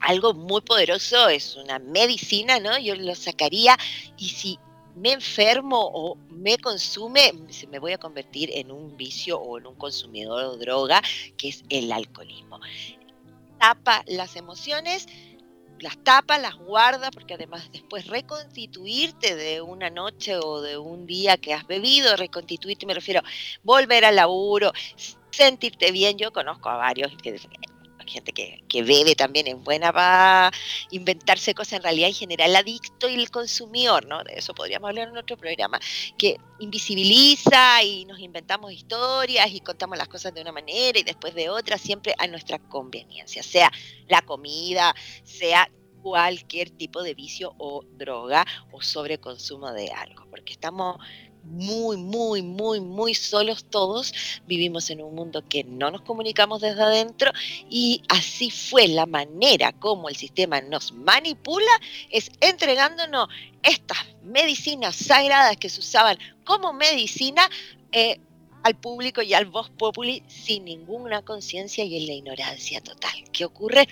algo 0.00 0.34
muy 0.34 0.60
poderoso, 0.60 1.28
es 1.28 1.56
una 1.56 1.78
medicina, 1.78 2.60
¿no? 2.60 2.78
Yo 2.78 2.94
lo 2.94 3.14
sacaría 3.14 3.76
y 4.16 4.28
si 4.28 4.58
me 4.96 5.12
enfermo 5.12 5.90
o 5.92 6.16
me 6.30 6.58
consume, 6.58 7.32
me 7.70 7.78
voy 7.78 7.92
a 7.92 7.98
convertir 7.98 8.50
en 8.52 8.70
un 8.70 8.96
vicio 8.96 9.38
o 9.38 9.58
en 9.58 9.66
un 9.66 9.74
consumidor 9.76 10.52
de 10.52 10.64
droga, 10.64 11.02
que 11.36 11.48
es 11.48 11.62
el 11.68 11.92
alcoholismo. 11.92 12.60
Tapa 13.58 14.02
las 14.06 14.36
emociones, 14.36 15.06
las 15.80 15.96
tapa, 16.02 16.38
las 16.38 16.56
guarda, 16.56 17.10
porque 17.10 17.34
además 17.34 17.70
después 17.72 18.06
reconstituirte 18.06 19.36
de 19.36 19.60
una 19.60 19.90
noche 19.90 20.36
o 20.36 20.60
de 20.60 20.78
un 20.78 21.06
día 21.06 21.36
que 21.36 21.54
has 21.54 21.66
bebido, 21.66 22.16
reconstituirte, 22.16 22.86
me 22.86 22.94
refiero, 22.94 23.22
volver 23.62 24.04
al 24.04 24.16
laburo, 24.16 24.72
sentirte 25.30 25.92
bien. 25.92 26.18
Yo 26.18 26.32
conozco 26.32 26.68
a 26.68 26.76
varios 26.76 27.12
que 27.22 27.38
gente 28.08 28.32
que, 28.32 28.82
bebe 28.82 29.14
también 29.14 29.46
es 29.46 29.56
buena 29.56 29.92
para 29.92 30.50
inventarse 30.90 31.54
cosas, 31.54 31.74
en 31.74 31.82
realidad 31.82 32.08
en 32.08 32.14
general 32.14 32.50
el 32.50 32.56
adicto 32.56 33.08
y 33.08 33.14
el 33.14 33.30
consumidor, 33.30 34.06
¿no? 34.06 34.22
De 34.24 34.34
eso 34.34 34.54
podríamos 34.54 34.88
hablar 34.88 35.08
en 35.08 35.16
otro 35.16 35.36
programa, 35.36 35.78
que 36.16 36.36
invisibiliza 36.60 37.82
y 37.82 38.04
nos 38.04 38.20
inventamos 38.20 38.72
historias 38.72 39.50
y 39.50 39.60
contamos 39.60 39.98
las 39.98 40.08
cosas 40.08 40.34
de 40.34 40.40
una 40.40 40.52
manera 40.52 40.98
y 40.98 41.02
después 41.02 41.34
de 41.34 41.50
otra, 41.50 41.78
siempre 41.78 42.14
a 42.18 42.26
nuestra 42.26 42.58
conveniencia, 42.58 43.42
sea 43.42 43.70
la 44.08 44.22
comida, 44.22 44.94
sea 45.24 45.70
cualquier 46.02 46.70
tipo 46.70 47.02
de 47.02 47.14
vicio 47.14 47.54
o 47.58 47.82
droga 47.96 48.46
o 48.72 48.80
sobreconsumo 48.80 49.72
de 49.72 49.90
algo, 49.90 50.26
porque 50.30 50.52
estamos 50.52 50.98
muy, 51.50 51.96
muy, 51.96 52.42
muy, 52.42 52.80
muy 52.80 53.14
solos 53.14 53.64
todos. 53.64 54.12
Vivimos 54.46 54.90
en 54.90 55.02
un 55.02 55.14
mundo 55.14 55.42
que 55.48 55.64
no 55.64 55.90
nos 55.90 56.02
comunicamos 56.02 56.60
desde 56.60 56.82
adentro 56.82 57.32
y 57.70 58.02
así 58.08 58.50
fue 58.50 58.88
la 58.88 59.06
manera 59.06 59.72
como 59.72 60.08
el 60.08 60.16
sistema 60.16 60.60
nos 60.60 60.92
manipula, 60.92 61.70
es 62.10 62.30
entregándonos 62.40 63.28
estas 63.62 63.98
medicinas 64.22 64.96
sagradas 64.96 65.56
que 65.56 65.68
se 65.68 65.80
usaban 65.80 66.18
como 66.44 66.72
medicina. 66.72 67.48
Eh, 67.92 68.20
al 68.64 68.74
público 68.74 69.22
y 69.22 69.34
al 69.34 69.46
voz 69.46 69.70
populi 69.70 70.22
sin 70.26 70.64
ninguna 70.64 71.22
conciencia 71.22 71.84
y 71.84 71.96
en 71.96 72.06
la 72.06 72.12
ignorancia 72.12 72.80
total. 72.80 73.12
¿Qué 73.32 73.44
ocurre? 73.44 73.88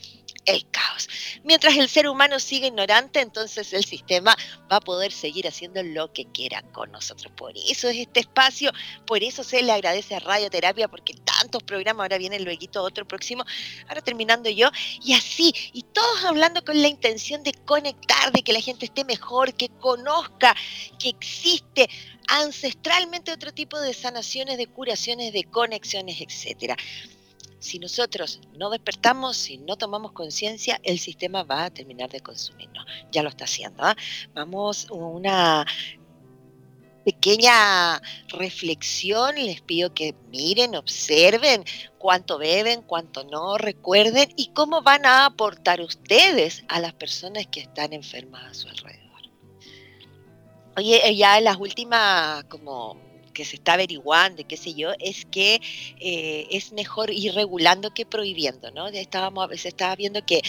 El 0.47 0.69
caos. 0.71 1.09
Mientras 1.45 1.77
el 1.77 1.89
ser 1.89 2.09
humano 2.09 2.41
sigue 2.41 2.69
ignorante, 2.69 3.21
entonces 3.21 3.73
el 3.73 3.85
sistema 3.85 4.37
va 4.71 4.77
a 4.77 4.81
poder 4.81 5.13
seguir 5.13 5.47
haciendo 5.47 5.83
lo 5.83 6.13
que 6.13 6.25
quiera 6.27 6.63
con 6.73 6.91
nosotros. 6.93 7.33
Por 7.37 7.53
eso 7.69 7.89
es 7.89 7.97
este 7.99 8.21
espacio, 8.21 8.73
por 9.07 9.23
eso 9.23 9.45
se 9.45 9.63
le 9.63 9.73
agradece 9.73 10.15
a 10.15 10.21
Radioterapia, 10.21 10.89
porque 10.89 11.15
tantos 11.15 11.63
programas, 11.63 12.05
ahora 12.05 12.19
viene 12.19 12.41
luego 12.41 12.57
otro 12.81 13.07
próximo, 13.07 13.45
ahora 13.89 14.01
terminando 14.01 14.49
yo, 14.51 14.71
y 15.03 15.15
así, 15.15 15.53
y 15.73 15.83
todos 15.83 16.25
hablando 16.25 16.65
con 16.65 16.81
la 16.81 16.89
intención 16.89 17.43
de 17.43 17.53
conectar, 17.53 18.33
de 18.33 18.43
que 18.43 18.53
la 18.53 18.61
gente 18.61 18.87
esté 18.87 19.05
mejor, 19.05 19.55
que 19.55 19.69
conozca 19.69 20.55
que 20.99 21.09
existe 21.09 21.89
ancestralmente 22.29 23.33
otro 23.33 23.53
tipo 23.53 23.79
de 23.81 23.95
sanaciones, 23.95 24.59
de 24.59 24.67
curaciones, 24.67 25.33
de 25.33 25.45
conexiones, 25.45 26.21
etcétera 26.21 26.77
si 27.59 27.79
nosotros 27.79 28.41
no 28.57 28.71
despertamos, 28.71 29.37
si 29.37 29.59
no 29.59 29.77
tomamos 29.77 30.13
conciencia, 30.13 30.81
el 30.83 30.99
sistema 30.99 31.43
va 31.43 31.65
a 31.65 31.71
terminar 31.71 32.11
de 32.11 32.21
consumirnos. 32.21 32.87
Ya 33.13 33.23
lo 33.23 33.29
está 33.29 33.45
haciendo. 33.45 33.83
¿ah? 33.83 33.97
Vamos 34.35 34.89
una 34.91 35.67
pequeña 37.05 38.01
reflexión. 38.29 39.37
Les 39.37 39.63
pido 39.63 39.95
que 39.95 40.15
miren, 40.31 40.75
observen 40.75 41.65
cuánto 41.99 42.39
beben, 42.39 42.83
cuánto 42.83 43.25
no, 43.25 43.59
recuerden 43.59 44.33
y 44.37 44.49
cómo 44.49 44.83
van 44.83 45.07
a 45.07 45.25
aportar 45.27 45.81
ustedes 45.81 46.65
a 46.69 46.81
las 46.81 46.93
personas 46.93 47.47
que 47.47 47.61
están 47.61 47.93
enfermas 47.93 48.45
a 48.45 48.55
su 48.55 48.69
alrededor. 48.69 49.07
Oye, 50.77 51.17
ya 51.17 51.39
en 51.39 51.45
las 51.45 51.57
últimas 51.57 52.45
como 52.45 53.06
que 53.37 53.45
se 53.45 53.57
está 53.57 53.75
averiguando 53.75 54.41
y 54.41 54.45
qué 54.45 54.57
sé 54.57 54.73
yo, 54.73 54.93
es 54.99 55.27
que 55.27 55.61
eh, 56.01 56.47
es 56.51 56.73
mejor 56.73 57.11
ir 57.11 57.35
regulando 57.35 57.93
que 57.93 58.07
prohibiendo, 58.07 58.71
¿no? 58.71 58.89
Estábamos, 58.89 59.51
se 59.61 59.69
estaba 59.69 59.95
viendo 59.95 60.25
que 60.25 60.41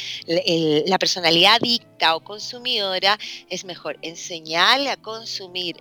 la 0.87 0.97
personalidad 0.97 1.55
adicta 1.55 2.15
o 2.15 2.23
consumidora 2.23 3.19
es 3.49 3.65
mejor 3.65 3.99
enseñarle 4.01 4.89
a 4.89 4.95
consumir 4.95 5.75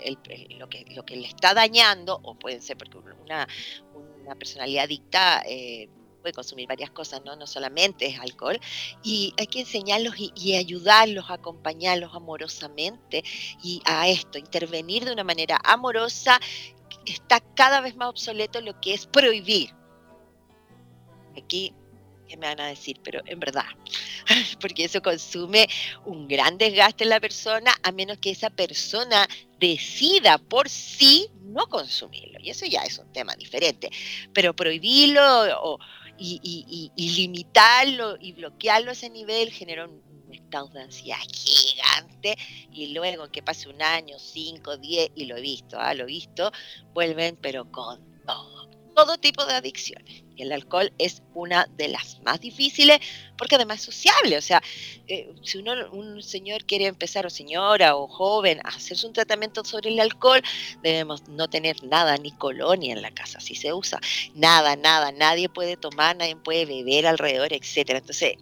lo, 0.59 0.69
que, 0.69 0.85
lo 0.91 1.05
que 1.05 1.17
le 1.17 1.29
está 1.29 1.55
dañando, 1.55 2.19
o 2.25 2.35
pueden 2.35 2.61
ser 2.61 2.77
porque 2.77 2.99
una, 2.99 3.47
una 3.95 4.35
personalidad 4.35 4.85
adicta... 4.85 5.45
Eh, 5.47 5.89
puede 6.27 6.35
consumir 6.35 6.67
varias 6.67 6.91
cosas, 6.91 7.23
¿no? 7.25 7.37
no 7.37 7.47
solamente 7.47 8.05
es 8.07 8.19
alcohol, 8.19 8.59
y 9.05 9.33
hay 9.39 9.47
que 9.47 9.61
enseñarlos 9.61 10.19
y, 10.19 10.33
y, 10.35 10.57
ayudarlos, 10.57 11.27
acompañarlos 11.31 12.13
amorosamente 12.17 13.23
y 13.63 13.81
a 13.85 14.09
esto, 14.09 14.37
intervenir 14.37 15.05
de 15.05 15.13
una 15.13 15.23
manera 15.23 15.61
amorosa 15.63 16.41
está 17.13 17.41
cada 17.55 17.81
vez 17.81 17.97
más 17.97 18.09
obsoleto 18.09 18.61
lo 18.61 18.81
que 18.81 18.95
es 18.95 19.07
prohibir. 19.07 19.71
Aquí, 21.37 21.73
¿qué 22.29 22.37
me 22.37 22.47
van 22.47 22.61
a 22.61 22.67
decir? 22.69 23.01
Pero 23.03 23.21
en 23.27 23.41
verdad, 23.41 23.67
porque 24.61 24.85
eso 24.85 25.03
consume 25.03 25.69
un 26.05 26.29
gran 26.29 26.59
desgaste 26.59 27.05
en 27.05 27.11
la 27.11 27.21
persona, 27.21 27.75
a 27.83 27.93
menos 27.93 28.19
que 28.19 28.31
esa 28.31 28.51
persona 28.51 29.29
decida 29.59 30.39
por 30.39 30.69
sí 30.69 31.29
no 31.43 31.67
consumirlo. 31.69 32.39
Y 32.41 32.51
eso 32.51 32.67
ya 32.67 32.83
es 32.83 32.99
un 32.99 33.13
tema 33.13 33.35
diferente. 33.37 33.91
Pero 34.33 34.55
prohibirlo 34.55 35.79
y, 36.19 36.93
limitarlo 36.97 38.17
y 38.21 38.33
bloquearlo 38.33 38.91
a 38.91 38.93
ese 38.93 39.11
nivel 39.11 39.51
genera 39.51 39.87
un 39.87 40.03
estado 40.33 40.69
de 40.69 40.83
ansiedad 40.83 41.19
gigante 41.33 42.37
y 42.73 42.89
luego 42.89 43.31
que 43.31 43.43
pase 43.43 43.69
un 43.69 43.83
año, 43.83 44.19
cinco, 44.19 44.77
diez, 44.77 45.11
y 45.15 45.27
lo 45.27 45.37
he 45.37 45.41
visto, 45.41 45.79
ah, 45.79 45.95
lo 45.95 46.05
he 46.05 46.07
visto, 46.07 46.51
vuelven 46.93 47.37
pero 47.41 47.71
con 47.71 48.01
todo, 48.27 48.69
todo 48.95 49.19
tipo 49.19 49.45
de 49.45 49.55
adicciones. 49.55 50.25
Y 50.37 50.43
el 50.43 50.53
alcohol 50.53 50.93
es 50.99 51.23
una 51.35 51.67
de 51.77 51.89
las 51.89 52.21
más 52.21 52.41
difíciles 52.41 52.99
porque 53.39 53.55
además 53.55 53.79
es 53.79 53.85
sociable. 53.85 54.37
O 54.37 54.43
sea, 54.43 54.63
eh, 55.07 55.31
si 55.43 55.59
uno, 55.59 55.73
un 55.93 56.23
señor 56.23 56.65
quiere 56.65 56.87
empezar, 56.87 57.25
o 57.27 57.31
señora, 57.31 57.97
o 57.97 58.07
joven, 58.07 58.61
a 58.65 58.69
hacerse 58.69 59.07
un 59.07 59.15
tratamiento 59.15 59.65
sobre 59.65 59.91
el 59.91 60.01
alcohol, 60.01 60.43
debemos 60.83 61.27
no 61.29 61.49
tener 61.49 61.83
nada, 61.85 62.17
ni 62.19 62.33
colonia 62.33 62.93
en 62.93 63.03
la 63.03 63.11
casa, 63.11 63.41
si 63.41 63.55
se 63.55 63.73
usa. 63.73 64.01
Nada, 64.35 64.77
nada, 64.77 65.11
nadie 65.13 65.49
puede 65.49 65.77
tomar, 65.77 66.17
nadie 66.17 66.37
puede 66.37 66.67
beber 66.67 67.07
alrededor, 67.07 67.53
etcétera. 67.53 67.99
Entonces, 67.99 68.37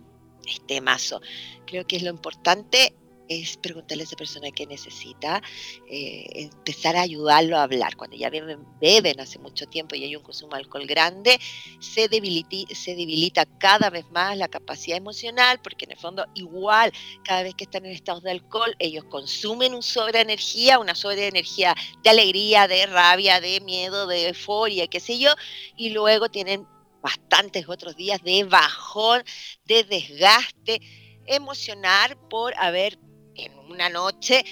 este 0.46 0.80
mazo. 0.80 1.20
Creo 1.66 1.86
que 1.86 1.96
es 1.96 2.02
lo 2.02 2.10
importante 2.10 2.94
es 3.28 3.56
preguntarle 3.56 4.02
a 4.02 4.06
esa 4.06 4.16
persona 4.16 4.50
qué 4.50 4.66
necesita, 4.66 5.42
eh, 5.88 6.24
empezar 6.34 6.96
a 6.96 7.02
ayudarlo 7.02 7.56
a 7.56 7.62
hablar. 7.62 7.96
Cuando 7.96 8.16
ya 8.16 8.30
beben, 8.30 8.64
beben, 8.80 9.20
hace 9.20 9.38
mucho 9.38 9.66
tiempo 9.66 9.94
y 9.94 10.04
hay 10.04 10.16
un 10.16 10.22
consumo 10.22 10.52
de 10.52 10.58
alcohol 10.58 10.86
grande, 10.86 11.38
se 11.80 12.08
debilita, 12.08 12.74
se 12.74 12.94
debilita 12.94 13.46
cada 13.58 13.90
vez 13.90 14.04
más 14.10 14.36
la 14.36 14.48
capacidad 14.48 14.96
emocional, 14.96 15.60
porque 15.62 15.84
en 15.86 15.92
el 15.92 15.98
fondo 15.98 16.26
igual 16.34 16.92
cada 17.24 17.42
vez 17.42 17.54
que 17.54 17.64
están 17.64 17.86
en 17.86 17.92
estados 17.92 18.22
de 18.22 18.30
alcohol, 18.30 18.74
ellos 18.78 19.04
consumen 19.04 19.74
un 19.74 19.82
sobre 19.82 20.20
energía, 20.20 20.78
una 20.78 20.94
sobre 20.94 21.28
energía 21.28 21.74
de 22.02 22.10
alegría, 22.10 22.68
de 22.68 22.86
rabia, 22.86 23.40
de 23.40 23.60
miedo, 23.60 24.06
de 24.06 24.28
euforia, 24.28 24.86
qué 24.86 25.00
sé 25.00 25.18
yo, 25.18 25.30
y 25.76 25.90
luego 25.90 26.28
tienen 26.28 26.66
bastantes 27.04 27.68
otros 27.68 27.96
días 27.96 28.22
de 28.22 28.44
bajón, 28.44 29.22
de 29.66 29.84
desgaste 29.84 30.80
emocional 31.26 32.16
por 32.30 32.54
haber 32.56 32.98
en 33.34 33.52
una 33.70 33.90
noche 33.90 34.42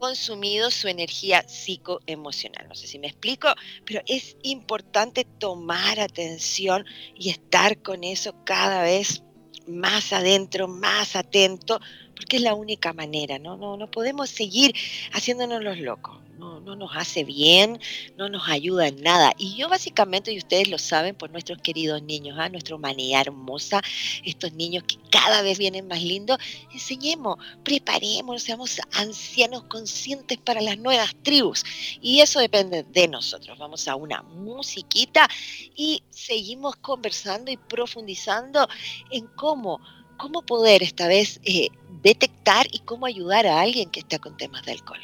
consumido 0.00 0.72
su 0.72 0.88
energía 0.88 1.46
psicoemocional. 1.46 2.66
No 2.68 2.74
sé 2.74 2.88
si 2.88 2.98
me 2.98 3.06
explico, 3.06 3.48
pero 3.84 4.02
es 4.06 4.36
importante 4.42 5.24
tomar 5.24 6.00
atención 6.00 6.84
y 7.14 7.30
estar 7.30 7.80
con 7.82 8.02
eso 8.02 8.34
cada 8.44 8.82
vez 8.82 9.22
más 9.68 10.12
adentro, 10.12 10.66
más 10.66 11.14
atento, 11.14 11.78
porque 12.16 12.38
es 12.38 12.42
la 12.42 12.54
única 12.54 12.92
manera, 12.92 13.38
¿no? 13.38 13.56
No, 13.56 13.76
no 13.76 13.88
podemos 13.88 14.28
seguir 14.28 14.74
haciéndonos 15.12 15.62
los 15.62 15.78
locos 15.78 16.18
no, 16.40 16.76
nos 16.76 16.90
hace 16.96 17.24
bien, 17.24 17.78
no 18.16 18.28
nos 18.28 18.48
ayuda 18.48 18.88
en 18.88 19.02
nada. 19.02 19.32
Y 19.36 19.56
yo 19.56 19.68
básicamente, 19.68 20.32
y 20.32 20.38
ustedes 20.38 20.68
lo 20.68 20.78
saben, 20.78 21.14
por 21.14 21.30
nuestros 21.30 21.58
queridos 21.58 22.02
niños, 22.02 22.36
¿ah? 22.40 22.48
nuestra 22.48 22.74
humanidad 22.74 23.22
hermosa, 23.22 23.82
estos 24.24 24.52
niños 24.54 24.84
que 24.84 24.96
cada 25.10 25.42
vez 25.42 25.58
vienen 25.58 25.86
más 25.86 26.02
lindos, 26.02 26.38
enseñemos, 26.72 27.36
preparemos, 27.62 28.42
seamos 28.42 28.80
ancianos 28.92 29.64
conscientes 29.64 30.38
para 30.38 30.60
las 30.60 30.78
nuevas 30.78 31.14
tribus. 31.22 31.64
Y 32.00 32.20
eso 32.20 32.40
depende 32.40 32.84
de 32.84 33.08
nosotros. 33.08 33.58
Vamos 33.58 33.86
a 33.88 33.96
una 33.96 34.22
musiquita 34.22 35.28
y 35.76 36.02
seguimos 36.10 36.76
conversando 36.76 37.50
y 37.50 37.56
profundizando 37.56 38.68
en 39.10 39.26
cómo 39.26 39.80
cómo 40.16 40.42
poder 40.42 40.82
esta 40.82 41.08
vez 41.08 41.40
eh, 41.44 41.68
detectar 42.02 42.66
y 42.70 42.80
cómo 42.80 43.06
ayudar 43.06 43.46
a 43.46 43.58
alguien 43.58 43.90
que 43.90 44.00
está 44.00 44.18
con 44.18 44.36
temas 44.36 44.62
de 44.66 44.72
alcohol. 44.72 45.00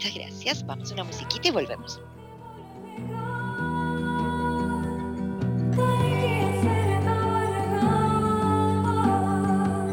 Muchas 0.00 0.14
gracias. 0.14 0.66
Vamos 0.66 0.90
a 0.90 0.94
una 0.94 1.04
musiquita 1.04 1.48
y 1.48 1.50
volvemos. 1.50 2.00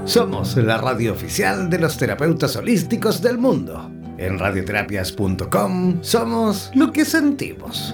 Somos 0.06 0.56
la 0.56 0.78
radio 0.78 1.12
oficial 1.12 1.70
de 1.70 1.80
los 1.80 1.98
terapeutas 1.98 2.56
holísticos 2.56 3.22
del 3.22 3.38
mundo. 3.38 3.92
En 4.18 4.40
radioterapias.com 4.40 6.02
somos 6.02 6.72
lo 6.74 6.94
que 6.94 7.04
sentimos. 7.04 7.94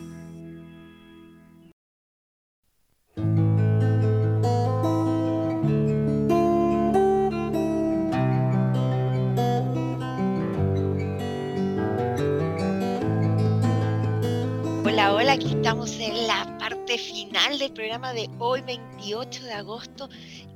Final 17.51 17.59
del 17.59 17.73
programa 17.73 18.13
de 18.13 18.29
hoy, 18.39 18.61
28 18.61 19.43
de 19.43 19.51
agosto. 19.51 20.09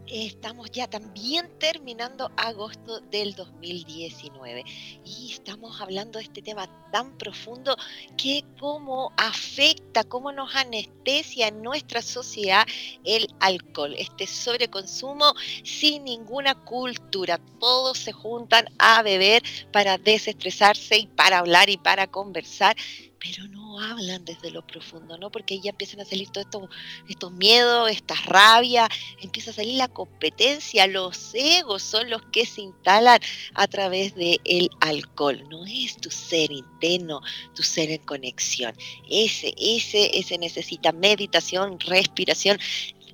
Estamos 0.07 0.71
ya 0.71 0.87
también 0.87 1.49
terminando 1.59 2.31
agosto 2.37 3.01
del 3.11 3.33
2019 3.33 4.63
y 5.03 5.31
estamos 5.33 5.81
hablando 5.81 6.19
de 6.19 6.25
este 6.25 6.41
tema 6.41 6.69
tan 6.91 7.17
profundo 7.17 7.75
que 8.15 8.45
cómo 8.59 9.11
afecta, 9.17 10.05
cómo 10.05 10.31
nos 10.31 10.55
anestesia 10.55 11.47
en 11.49 11.61
nuestra 11.63 12.01
sociedad 12.01 12.65
el 13.03 13.27
alcohol, 13.41 13.93
este 13.97 14.25
sobreconsumo 14.25 15.33
sin 15.63 16.05
ninguna 16.05 16.55
cultura. 16.63 17.41
Todos 17.59 17.97
se 17.97 18.13
juntan 18.13 18.67
a 18.77 19.01
beber 19.01 19.41
para 19.73 19.97
desestresarse 19.97 20.97
y 20.99 21.07
para 21.07 21.39
hablar 21.39 21.69
y 21.69 21.77
para 21.77 22.07
conversar 22.07 22.77
pero 23.25 23.47
no 23.47 23.79
hablan 23.79 24.23
desde 24.23 24.51
lo 24.51 24.65
profundo, 24.65 25.17
¿no? 25.17 25.31
Porque 25.31 25.59
ya 25.59 25.71
empiezan 25.71 26.01
a 26.01 26.05
salir 26.05 26.29
todos 26.29 26.45
estos, 26.45 26.69
estos 27.09 27.31
miedos, 27.31 27.89
esta 27.89 28.15
rabia, 28.25 28.87
empieza 29.21 29.51
a 29.51 29.53
salir 29.53 29.75
la 29.77 29.87
competencia, 29.87 30.85
los 30.85 31.31
egos 31.33 31.81
son 31.81 32.09
los 32.09 32.21
que 32.31 32.45
se 32.45 32.61
instalan 32.61 33.19
a 33.53 33.67
través 33.67 34.15
del 34.15 34.39
el 34.45 34.69
alcohol, 34.81 35.43
no 35.49 35.65
es 35.65 35.97
tu 35.97 36.11
ser 36.11 36.51
interno, 36.51 37.21
tu 37.55 37.63
ser 37.63 37.89
en 37.89 38.01
conexión. 38.01 38.75
Ese, 39.09 39.53
ese, 39.57 40.17
ese 40.17 40.37
necesita 40.37 40.91
meditación, 40.91 41.79
respiración, 41.79 42.59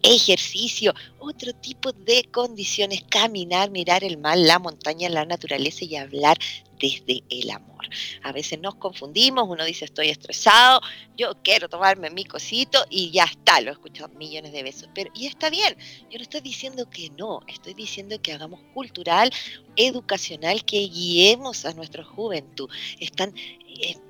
ejercicio, 0.03 0.93
otro 1.19 1.53
tipo 1.53 1.93
de 1.93 2.23
condiciones, 2.31 3.03
caminar, 3.07 3.69
mirar 3.69 4.03
el 4.03 4.17
mar, 4.17 4.37
la 4.37 4.59
montaña, 4.59 5.09
la 5.09 5.25
naturaleza 5.25 5.85
y 5.85 5.95
hablar 5.95 6.37
desde 6.79 7.23
el 7.29 7.51
amor. 7.51 7.70
A 8.23 8.31
veces 8.31 8.59
nos 8.59 8.75
confundimos, 8.75 9.47
uno 9.47 9.65
dice 9.65 9.85
estoy 9.85 10.09
estresado, 10.09 10.81
yo 11.17 11.33
quiero 11.43 11.69
tomarme 11.69 12.09
mi 12.09 12.25
cosito 12.25 12.83
y 12.89 13.11
ya 13.11 13.25
está, 13.25 13.61
lo 13.61 13.69
he 13.69 13.73
escuchado 13.73 14.09
millones 14.15 14.51
de 14.51 14.63
veces, 14.63 14.89
pero 14.93 15.11
y 15.13 15.27
está 15.27 15.49
bien, 15.49 15.75
yo 16.09 16.17
no 16.17 16.23
estoy 16.23 16.41
diciendo 16.41 16.89
que 16.89 17.09
no, 17.11 17.41
estoy 17.47 17.73
diciendo 17.73 18.21
que 18.21 18.33
hagamos 18.33 18.61
cultural, 18.73 19.31
educacional, 19.75 20.63
que 20.65 20.79
guiemos 20.87 21.65
a 21.65 21.73
nuestra 21.73 22.03
juventud. 22.03 22.69
Están 22.99 23.33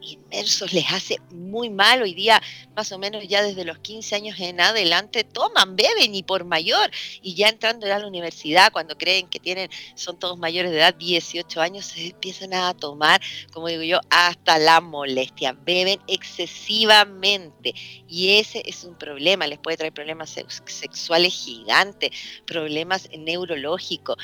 inmersos 0.01 0.73
les 0.73 0.91
hace 0.91 1.17
muy 1.31 1.69
mal. 1.69 2.01
Hoy 2.01 2.13
día, 2.13 2.41
más 2.75 2.91
o 2.91 2.97
menos 2.97 3.27
ya 3.27 3.43
desde 3.43 3.65
los 3.65 3.79
15 3.79 4.15
años 4.15 4.39
en 4.39 4.59
adelante, 4.59 5.23
toman, 5.23 5.75
beben 5.75 6.15
y 6.15 6.23
por 6.23 6.45
mayor. 6.45 6.89
Y 7.21 7.35
ya 7.35 7.49
entrando 7.49 7.85
a 7.85 7.99
la 7.99 8.07
universidad, 8.07 8.71
cuando 8.71 8.97
creen 8.97 9.27
que 9.27 9.39
tienen, 9.39 9.69
son 9.95 10.17
todos 10.19 10.37
mayores 10.37 10.71
de 10.71 10.77
edad, 10.77 10.95
18 10.95 11.61
años, 11.61 11.85
se 11.85 12.07
empiezan 12.07 12.53
a 12.53 12.73
tomar, 12.73 13.21
como 13.53 13.67
digo 13.67 13.83
yo, 13.83 13.99
hasta 14.09 14.57
la 14.57 14.81
molestia. 14.81 15.53
Beben 15.53 15.99
excesivamente. 16.07 17.73
Y 18.07 18.37
ese 18.39 18.63
es 18.65 18.83
un 18.83 18.97
problema. 18.97 19.47
Les 19.47 19.59
puede 19.59 19.77
traer 19.77 19.93
problemas 19.93 20.29
sexuales 20.65 21.33
gigantes, 21.33 22.11
problemas 22.45 23.09
neurológicos, 23.17 24.17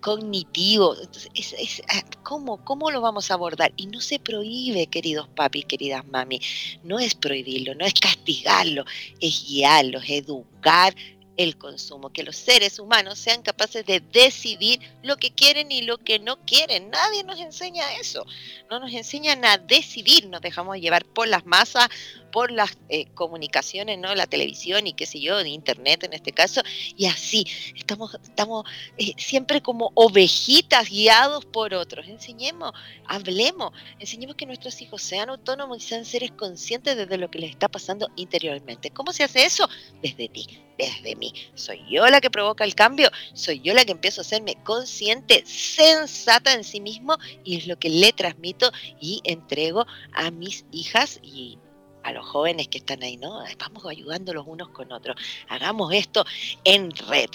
cognitivos. 0.00 1.00
Entonces, 1.00 1.30
es, 1.34 1.82
ah, 1.88 2.02
¿cómo, 2.22 2.64
¿cómo 2.64 2.90
lo 2.90 3.00
vamos 3.00 3.30
a 3.30 3.34
abordar? 3.34 3.72
Y 3.76 3.86
no 3.86 4.00
se 4.00 4.18
prohíbe 4.18 4.69
queridos 4.90 5.28
papis, 5.28 5.64
queridas 5.64 6.06
mami, 6.06 6.40
no 6.82 6.98
es 6.98 7.14
prohibirlo, 7.14 7.74
no 7.74 7.84
es 7.84 7.94
castigarlo, 7.94 8.84
es 9.20 9.46
guiarlos, 9.46 10.04
educar 10.08 10.94
el 11.42 11.56
consumo, 11.56 12.12
que 12.12 12.22
los 12.22 12.36
seres 12.36 12.78
humanos 12.78 13.18
sean 13.18 13.40
capaces 13.40 13.86
de 13.86 14.00
decidir 14.00 14.78
lo 15.02 15.16
que 15.16 15.30
quieren 15.30 15.72
y 15.72 15.80
lo 15.80 15.96
que 15.96 16.18
no 16.18 16.44
quieren. 16.44 16.90
Nadie 16.90 17.24
nos 17.24 17.40
enseña 17.40 17.94
eso, 17.94 18.26
no 18.70 18.78
nos 18.78 18.92
enseñan 18.92 19.42
a 19.46 19.56
decidir, 19.56 20.26
nos 20.26 20.42
dejamos 20.42 20.76
llevar 20.76 21.06
por 21.06 21.28
las 21.28 21.46
masas 21.46 21.88
por 22.30 22.50
las 22.50 22.78
eh, 22.88 23.06
comunicaciones, 23.14 23.98
¿no? 23.98 24.14
La 24.14 24.26
televisión 24.26 24.86
y 24.86 24.92
qué 24.92 25.06
sé 25.06 25.20
yo, 25.20 25.38
de 25.38 25.48
internet 25.48 26.04
en 26.04 26.12
este 26.12 26.32
caso, 26.32 26.62
y 26.96 27.06
así, 27.06 27.46
estamos, 27.74 28.16
estamos 28.22 28.66
eh, 28.98 29.14
siempre 29.16 29.60
como 29.60 29.92
ovejitas 29.94 30.88
guiados 30.88 31.44
por 31.44 31.74
otros. 31.74 32.06
Enseñemos, 32.08 32.72
hablemos, 33.06 33.72
enseñemos 33.98 34.36
que 34.36 34.46
nuestros 34.46 34.80
hijos 34.80 35.02
sean 35.02 35.30
autónomos 35.30 35.78
y 35.78 35.80
sean 35.80 36.04
seres 36.04 36.30
conscientes 36.32 36.96
de 36.96 37.18
lo 37.18 37.30
que 37.30 37.38
les 37.38 37.50
está 37.50 37.68
pasando 37.68 38.10
interiormente. 38.16 38.90
¿Cómo 38.90 39.12
se 39.12 39.24
hace 39.24 39.44
eso? 39.44 39.68
Desde 40.02 40.28
ti, 40.28 40.46
desde 40.80 41.16
mí. 41.16 41.32
Soy 41.54 41.80
yo 41.90 42.08
la 42.08 42.20
que 42.20 42.30
provoca 42.30 42.64
el 42.64 42.74
cambio, 42.74 43.10
soy 43.34 43.60
yo 43.60 43.74
la 43.74 43.84
que 43.84 43.92
empiezo 43.92 44.20
a 44.20 44.22
hacerme 44.22 44.56
consciente, 44.64 45.44
sensata 45.46 46.52
en 46.54 46.64
sí 46.64 46.80
mismo, 46.80 47.16
y 47.44 47.56
es 47.56 47.66
lo 47.66 47.78
que 47.78 47.88
le 47.88 48.12
transmito 48.12 48.70
y 49.00 49.20
entrego 49.24 49.86
a 50.12 50.30
mis 50.30 50.64
hijas 50.72 51.20
y 51.22 51.58
a 52.02 52.12
los 52.12 52.26
jóvenes 52.26 52.68
que 52.68 52.78
están 52.78 53.02
ahí, 53.02 53.16
¿no? 53.16 53.44
Vamos 53.58 53.84
ayudando 53.86 54.32
los 54.32 54.46
unos 54.46 54.68
con 54.70 54.90
otros. 54.90 55.16
Hagamos 55.48 55.92
esto 55.92 56.24
en 56.64 56.90
red. 56.92 57.28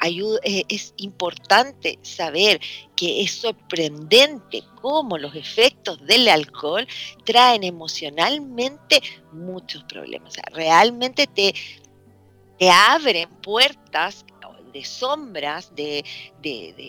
Eh, 0.00 0.64
es 0.68 0.94
importante 0.96 1.98
saber 2.02 2.60
que 2.94 3.22
es 3.22 3.32
sorprendente 3.32 4.62
cómo 4.80 5.18
los 5.18 5.34
efectos 5.34 6.04
del 6.06 6.28
alcohol 6.28 6.86
traen 7.24 7.64
emocionalmente 7.64 9.02
muchos 9.32 9.82
problemas. 9.84 10.32
O 10.32 10.34
sea, 10.34 10.44
realmente 10.52 11.26
te, 11.26 11.54
te 12.58 12.70
abren 12.70 13.28
puertas 13.40 14.24
de 14.72 14.84
sombras, 14.84 15.74
de, 15.74 16.04
de, 16.42 16.84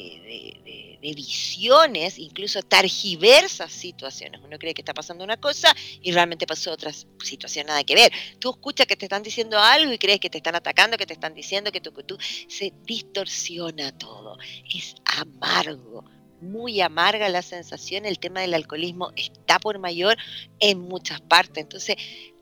visiones, 1.15 2.19
incluso 2.19 2.61
targiversas 2.61 3.71
situaciones. 3.71 4.41
Uno 4.43 4.57
cree 4.59 4.73
que 4.73 4.81
está 4.81 4.93
pasando 4.93 5.23
una 5.23 5.37
cosa 5.37 5.73
y 6.01 6.11
realmente 6.11 6.45
pasó 6.45 6.71
otra 6.71 6.91
situación, 7.23 7.67
nada 7.67 7.83
que 7.83 7.95
ver. 7.95 8.11
Tú 8.39 8.51
escuchas 8.51 8.85
que 8.85 8.95
te 8.95 9.05
están 9.05 9.23
diciendo 9.23 9.57
algo 9.57 9.91
y 9.93 9.97
crees 9.97 10.19
que 10.19 10.29
te 10.29 10.37
están 10.37 10.55
atacando, 10.55 10.97
que 10.97 11.05
te 11.05 11.13
están 11.13 11.33
diciendo 11.33 11.71
que 11.71 11.81
tú, 11.81 11.93
que 11.93 12.03
tú, 12.03 12.17
se 12.47 12.73
distorsiona 12.83 13.97
todo. 13.97 14.37
Es 14.73 14.95
amargo 15.05 16.03
muy 16.41 16.81
amarga 16.81 17.29
la 17.29 17.41
sensación, 17.41 18.05
el 18.05 18.19
tema 18.19 18.41
del 18.41 18.53
alcoholismo 18.53 19.11
está 19.15 19.59
por 19.59 19.79
mayor 19.79 20.17
en 20.59 20.79
muchas 20.79 21.21
partes. 21.21 21.63
Entonces, 21.63 21.95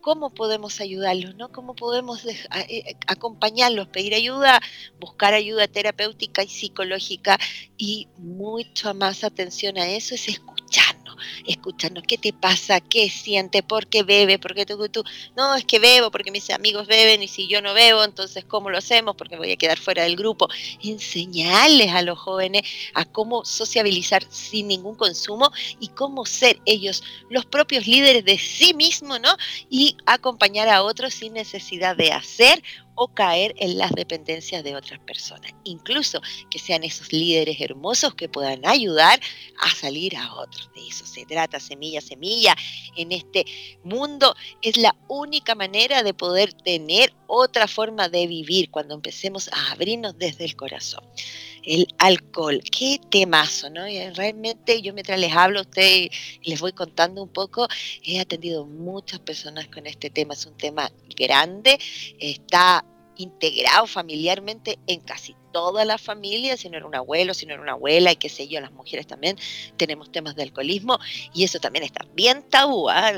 cómo 0.08 0.30
podemos 0.30 0.80
ayudarlos, 0.80 1.36
¿no? 1.36 1.52
¿Cómo 1.52 1.76
podemos 1.76 2.26
eh, 2.26 2.96
acompañarlos, 3.08 3.90
pedir 3.90 4.14
ayuda, 4.14 4.62
buscar 5.02 5.34
ayuda 5.34 5.68
terapéutica 5.68 6.44
y 6.44 6.48
psicológica 6.48 7.38
y 7.78 8.08
mucha 8.18 8.94
más 8.94 9.24
atención 9.24 9.78
a 9.78 9.88
eso 9.88 10.16
es 10.16 10.30
escucharnos, 10.30 11.07
escucharnos 11.46 12.04
qué 12.08 12.18
te 12.18 12.34
pasa, 12.34 12.80
qué 12.80 13.10
sientes, 13.10 13.64
por 13.64 13.88
qué 13.88 14.04
bebe, 14.04 14.40
por 14.40 14.54
qué 14.54 14.66
tú, 14.66 14.90
tú, 14.90 15.04
no, 15.36 15.56
es 15.56 15.66
que 15.66 15.80
bebo 15.80 16.12
porque 16.12 16.32
mis 16.32 16.50
amigos 16.50 16.88
beben 16.88 17.24
y 17.24 17.28
si 17.28 17.48
yo 17.48 17.62
no 17.62 17.74
bebo, 17.74 18.04
entonces 18.04 18.46
¿cómo 18.46 18.70
lo 18.70 18.78
hacemos? 18.78 19.16
Porque 19.16 19.38
voy 19.38 19.52
a 19.52 19.58
quedar 19.58 19.78
fuera 19.78 20.04
del 20.04 20.16
grupo. 20.16 20.48
Enseñarles 20.84 21.92
a 21.92 22.02
los 22.02 22.18
jóvenes 22.18 22.64
a 22.94 23.06
cómo 23.06 23.46
sociabilizar 23.46 24.26
sin 24.30 24.68
ningún 24.68 24.96
consumo 24.96 25.52
y 25.80 25.90
cómo 25.90 26.26
ser 26.26 26.60
ellos 26.66 27.04
los 27.30 27.46
propios 27.46 27.88
líderes 27.88 28.26
de 28.26 28.38
sí 28.38 28.74
mismos, 28.74 29.20
¿no? 29.20 29.36
Y 29.70 29.98
acompañar 30.06 30.70
a 30.70 30.84
otros 30.84 31.14
sin 31.14 31.34
necesidad 31.34 31.96
de 31.96 32.12
hacer 32.12 32.64
o 33.00 33.08
caer 33.10 33.54
en 33.58 33.78
las 33.78 33.92
dependencias 33.92 34.64
de 34.64 34.76
otras 34.76 35.00
personas. 35.00 35.54
Incluso 35.64 36.20
que 36.50 36.58
sean 36.58 36.84
esos 36.84 37.14
líderes 37.14 37.62
hermosos 37.62 38.16
que 38.16 38.28
puedan 38.28 38.66
ayudar 38.66 39.22
a 39.62 39.70
salir 39.70 40.18
a 40.18 40.34
otros. 40.34 40.70
De 40.74 40.88
eso 40.88 41.06
se 41.08 41.26
trata, 41.26 41.60
semilla, 41.60 42.02
semilla. 42.02 42.56
En 42.96 43.12
este 43.12 43.46
mundo 43.84 44.36
es 44.62 44.78
la 44.78 44.96
única 45.08 45.56
manera 45.56 46.04
de 46.04 46.13
poder 46.13 46.54
tener 46.54 47.13
otra 47.28 47.67
forma 47.67 48.10
de 48.10 48.28
vivir 48.28 48.70
cuando 48.70 48.96
empecemos 48.96 49.50
a 49.52 49.72
abrirnos 49.72 50.17
desde 50.17 50.46
el 50.46 50.56
corazón 50.56 51.04
el 51.67 51.86
alcohol. 51.98 52.62
Qué 52.72 53.00
temazo, 53.10 53.70
¿no? 53.70 53.82
realmente 54.15 54.82
yo 54.82 54.93
mientras 54.93 55.20
les 55.20 55.34
hablo 55.34 55.60
a 55.60 55.62
ustedes 55.63 56.10
les 56.43 56.60
voy 56.62 56.72
contando 56.72 57.22
un 57.22 57.30
poco, 57.30 57.67
he 58.04 58.20
atendido 58.20 58.65
muchas 58.65 59.20
personas 59.20 59.67
con 59.67 59.86
este 59.86 60.10
tema. 60.10 60.34
Es 60.34 60.46
un 60.46 60.58
tema 60.58 60.89
grande, 61.15 61.78
está 62.20 62.86
integrado 63.17 63.86
familiarmente 63.86 64.80
en 64.88 65.02
casi 65.02 65.36
toda 65.52 65.86
la 65.86 65.98
familia, 65.98 66.58
si 66.58 66.70
no 66.70 66.78
era 66.78 66.86
un 66.86 66.96
abuelo, 66.96 67.34
si 67.34 67.46
no 67.46 67.54
era 67.54 67.62
una 67.62 67.74
abuela 67.74 68.12
y 68.12 68.16
qué 68.16 68.30
sé 68.30 68.48
yo, 68.48 68.60
las 68.62 68.72
mujeres 68.72 69.08
también 69.08 69.38
tenemos 69.78 70.12
temas 70.12 70.36
de 70.36 70.44
alcoholismo 70.44 71.00
y 71.34 71.44
eso 71.44 71.60
también 71.60 71.84
está 71.84 72.06
bien 72.14 72.44
tabú. 72.50 72.90
¿ah? 72.90 73.12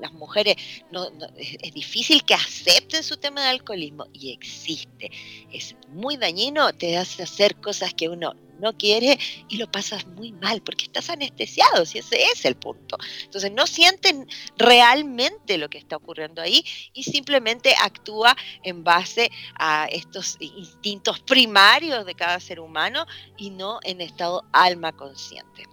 las 0.00 0.12
mujeres 0.12 0.56
no, 0.90 1.08
es, 1.36 1.72
difícil 1.72 2.24
que 2.24 2.34
acepten 2.34 3.02
su 3.02 3.16
tema 3.16 3.42
de 3.42 3.48
alcoholismo 3.48 4.06
y 4.12 4.32
existe. 4.32 5.10
Es 5.52 5.76
muy 5.88 6.16
dañino, 6.16 6.72
te 6.72 6.96
hace 6.96 7.22
hacer 7.22 7.56
cosas 7.56 7.94
que 7.94 8.08
uno 8.08 8.34
no 8.60 8.72
quiere 8.76 9.18
y 9.48 9.56
lo 9.56 9.70
pasas 9.70 10.06
muy 10.06 10.32
mal 10.32 10.62
porque 10.62 10.84
estás 10.84 11.10
anestesiado, 11.10 11.84
si 11.84 11.98
ese 11.98 12.22
es 12.24 12.44
el 12.44 12.56
punto. 12.56 12.96
Entonces 13.24 13.52
no 13.52 13.66
sienten 13.66 14.28
realmente 14.56 15.58
lo 15.58 15.68
que 15.68 15.78
está 15.78 15.96
ocurriendo 15.96 16.42
ahí 16.42 16.64
y 16.92 17.04
simplemente 17.04 17.74
actúa 17.80 18.36
en 18.62 18.84
base 18.84 19.30
a 19.58 19.86
estos 19.90 20.36
instintos 20.40 21.20
primarios 21.20 22.06
de 22.06 22.14
cada 22.14 22.40
ser 22.40 22.60
humano 22.60 23.06
y 23.36 23.50
no 23.50 23.80
en 23.82 24.00
estado 24.00 24.44
alma 24.52 24.92
consciente 24.92 25.64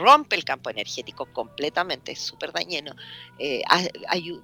rompe 0.00 0.34
el 0.34 0.44
campo 0.44 0.70
energético 0.70 1.26
completamente, 1.26 2.12
es 2.12 2.20
súper 2.20 2.52
dañino. 2.52 2.94
Eh, 3.38 3.62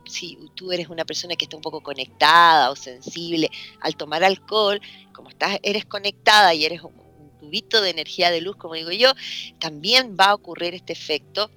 si 0.05 0.39
tú 0.55 0.71
eres 0.71 0.89
una 0.89 1.05
persona 1.05 1.35
que 1.35 1.47
está 1.47 1.57
un 1.57 1.63
poco 1.63 1.81
conectada 1.81 2.71
o 2.71 2.77
sensible 2.77 3.51
al 3.81 3.97
tomar 3.97 4.23
alcohol, 4.23 4.81
como 5.15 5.31
estás, 5.31 5.59
eres 5.63 5.87
conectada 5.87 6.53
y 6.53 6.67
eres 6.67 6.83
un, 6.83 7.06
tubito 7.39 7.81
de 7.81 7.91
energía 7.91 8.31
de 8.31 8.41
luz, 8.41 8.57
como 8.57 8.75
digo 8.75 8.91
yo, 8.91 9.13
también 9.59 10.17
va 10.19 10.27
a 10.27 10.35
ocurrir 10.35 10.75
este 10.75 10.93
efecto 10.93 11.51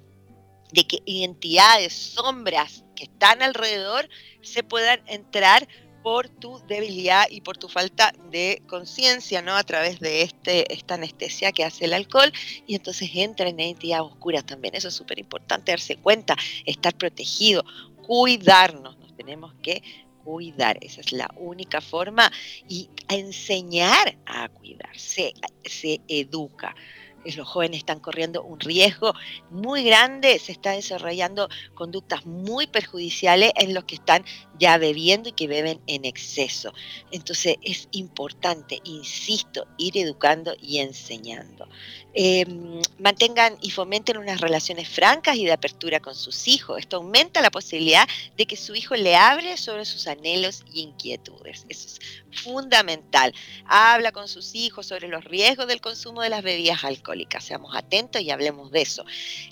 de 0.72 0.86
que 0.86 1.02
identidades, 1.04 1.92
sombras 1.92 2.84
que 2.94 3.04
están 3.04 3.42
alrededor 3.42 4.08
se 4.42 4.62
puedan 4.62 5.00
entrar 5.06 5.66
por 6.02 6.28
tu 6.28 6.60
debilidad 6.66 7.26
y 7.30 7.42
por 7.42 7.58
tu 7.58 7.68
falta 7.68 8.12
de 8.30 8.62
conciencia, 8.66 9.42
¿no? 9.42 9.54
A 9.56 9.64
través 9.64 10.00
de 10.00 10.22
este, 10.22 10.72
esta 10.72 10.94
anestesia 10.94 11.52
que 11.52 11.64
hace 11.64 11.84
el 11.84 11.92
alcohol 11.92 12.32
y 12.66 12.74
entonces 12.74 13.10
entra 13.14 13.48
en 13.48 13.60
entidades 13.60 14.06
oscuras 14.10 14.44
también. 14.46 14.74
Eso 14.74 14.88
es 14.88 14.94
súper 14.94 15.18
importante 15.18 15.72
darse 15.72 15.96
cuenta, 15.96 16.36
estar 16.64 16.94
protegido, 16.96 17.64
cuidarnos, 18.02 18.98
nos 18.98 19.14
tenemos 19.14 19.52
que 19.62 19.82
cuidar, 20.22 20.78
esa 20.82 21.00
es 21.00 21.12
la 21.12 21.28
única 21.36 21.80
forma 21.80 22.30
y 22.68 22.90
enseñar 23.08 24.18
a 24.26 24.48
cuidarse, 24.48 25.32
se 25.64 26.00
educa 26.08 26.74
los 27.24 27.48
jóvenes 27.48 27.78
están 27.78 28.00
corriendo 28.00 28.42
un 28.42 28.58
riesgo 28.60 29.14
muy 29.50 29.84
grande, 29.84 30.38
se 30.38 30.52
están 30.52 30.76
desarrollando 30.76 31.48
conductas 31.74 32.24
muy 32.26 32.66
perjudiciales 32.66 33.52
en 33.56 33.74
los 33.74 33.84
que 33.84 33.96
están 33.96 34.24
ya 34.58 34.78
bebiendo 34.78 35.28
y 35.28 35.32
que 35.32 35.46
beben 35.46 35.80
en 35.86 36.04
exceso. 36.04 36.72
Entonces 37.10 37.56
es 37.62 37.88
importante, 37.92 38.80
insisto, 38.84 39.66
ir 39.78 39.96
educando 39.98 40.54
y 40.60 40.78
enseñando. 40.78 41.68
Em, 42.12 42.82
mantengan 42.98 43.56
y 43.62 43.70
fomenten 43.70 44.16
unas 44.16 44.40
relaciones 44.40 44.88
francas 44.88 45.36
y 45.36 45.44
de 45.44 45.52
apertura 45.52 46.00
con 46.00 46.14
sus 46.14 46.48
hijos. 46.48 46.78
Esto 46.78 46.96
aumenta 46.96 47.40
la 47.40 47.50
posibilidad 47.50 48.06
de 48.36 48.46
que 48.46 48.56
su 48.56 48.74
hijo 48.74 48.96
le 48.96 49.16
hable 49.16 49.56
sobre 49.56 49.84
sus 49.84 50.06
anhelos 50.06 50.64
y 50.72 50.82
inquietudes. 50.82 51.66
Eso 51.68 51.86
es 51.86 52.00
fundamental. 52.32 53.34
Habla 53.66 54.12
con 54.12 54.28
sus 54.28 54.54
hijos 54.54 54.86
sobre 54.86 55.08
los 55.08 55.24
riesgos 55.24 55.66
del 55.66 55.80
consumo 55.80 56.22
de 56.22 56.30
las 56.30 56.42
bebidas 56.42 56.84
alcohólicas. 56.84 57.44
Seamos 57.44 57.74
atentos 57.76 58.22
y 58.22 58.30
hablemos 58.30 58.70
de 58.70 58.82
eso. 58.82 59.04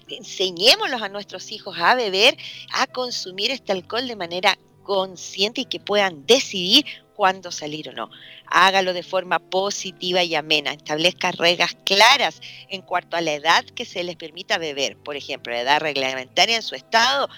Enseñémoslos 0.08 1.02
a 1.02 1.08
nuestros 1.08 1.50
hijos 1.52 1.76
a 1.78 1.94
beber, 1.94 2.36
a 2.72 2.86
consumir 2.86 3.50
este 3.50 3.72
alcohol 3.72 4.06
de 4.06 4.16
manera 4.16 4.58
consciente 4.82 5.62
y 5.62 5.64
que 5.66 5.80
puedan 5.80 6.24
decidir 6.24 6.86
cuándo 7.14 7.50
salir 7.50 7.90
o 7.90 7.92
no. 7.92 8.10
Hágalo 8.46 8.92
de 8.92 9.02
forma 9.02 9.38
positiva 9.38 10.22
y 10.22 10.34
amena. 10.34 10.72
Establezca 10.72 11.32
reglas 11.32 11.76
claras 11.84 12.40
en 12.70 12.82
cuanto 12.82 13.16
a 13.16 13.20
la 13.20 13.32
edad 13.32 13.64
que 13.64 13.84
se 13.84 14.04
les 14.04 14.16
permita 14.16 14.56
beber. 14.56 14.96
Por 14.96 15.16
ejemplo, 15.16 15.52
la 15.52 15.60
edad 15.60 15.80
reglamentaria 15.80 16.56
en 16.56 16.62
su 16.62 16.74
estado 16.74 17.28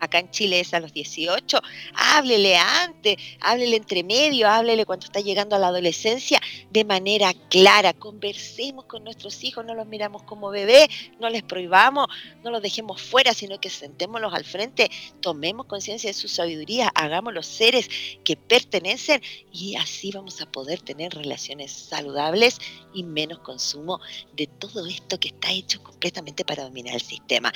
acá 0.00 0.18
en 0.18 0.30
Chile 0.30 0.60
es 0.60 0.74
a 0.74 0.80
los 0.80 0.92
18, 0.92 1.60
háblele 1.94 2.56
antes, 2.56 3.16
háblele 3.40 3.76
entre 3.76 4.02
medio, 4.02 4.48
háblele 4.48 4.84
cuando 4.86 5.06
está 5.06 5.20
llegando 5.20 5.56
a 5.56 5.58
la 5.58 5.68
adolescencia 5.68 6.40
de 6.70 6.84
manera 6.84 7.32
clara, 7.48 7.92
conversemos 7.92 8.84
con 8.84 9.04
nuestros 9.04 9.42
hijos, 9.44 9.64
no 9.64 9.74
los 9.74 9.86
miramos 9.86 10.22
como 10.22 10.50
bebé, 10.50 10.88
no 11.20 11.28
les 11.28 11.42
prohibamos, 11.42 12.06
no 12.42 12.50
los 12.50 12.62
dejemos 12.62 13.00
fuera, 13.00 13.34
sino 13.34 13.60
que 13.60 13.70
sentémoslos 13.70 14.34
al 14.34 14.44
frente, 14.44 14.90
tomemos 15.20 15.66
conciencia 15.66 16.10
de 16.10 16.14
su 16.14 16.28
sabiduría, 16.28 16.90
hagamos 16.94 17.34
los 17.34 17.46
seres 17.46 17.88
que 18.24 18.36
pertenecen 18.36 19.22
y 19.52 19.76
así 19.76 20.10
vamos 20.12 20.40
a 20.40 20.46
poder 20.46 20.80
tener 20.80 21.14
relaciones 21.14 21.72
saludables 21.72 22.58
y 22.92 23.02
menos 23.02 23.40
consumo 23.40 24.00
de 24.34 24.46
todo 24.46 24.86
esto 24.86 25.18
que 25.18 25.28
está 25.28 25.50
hecho 25.50 25.82
completamente 25.82 26.44
para 26.44 26.64
dominar 26.64 26.94
el 26.94 27.02
sistema. 27.02 27.52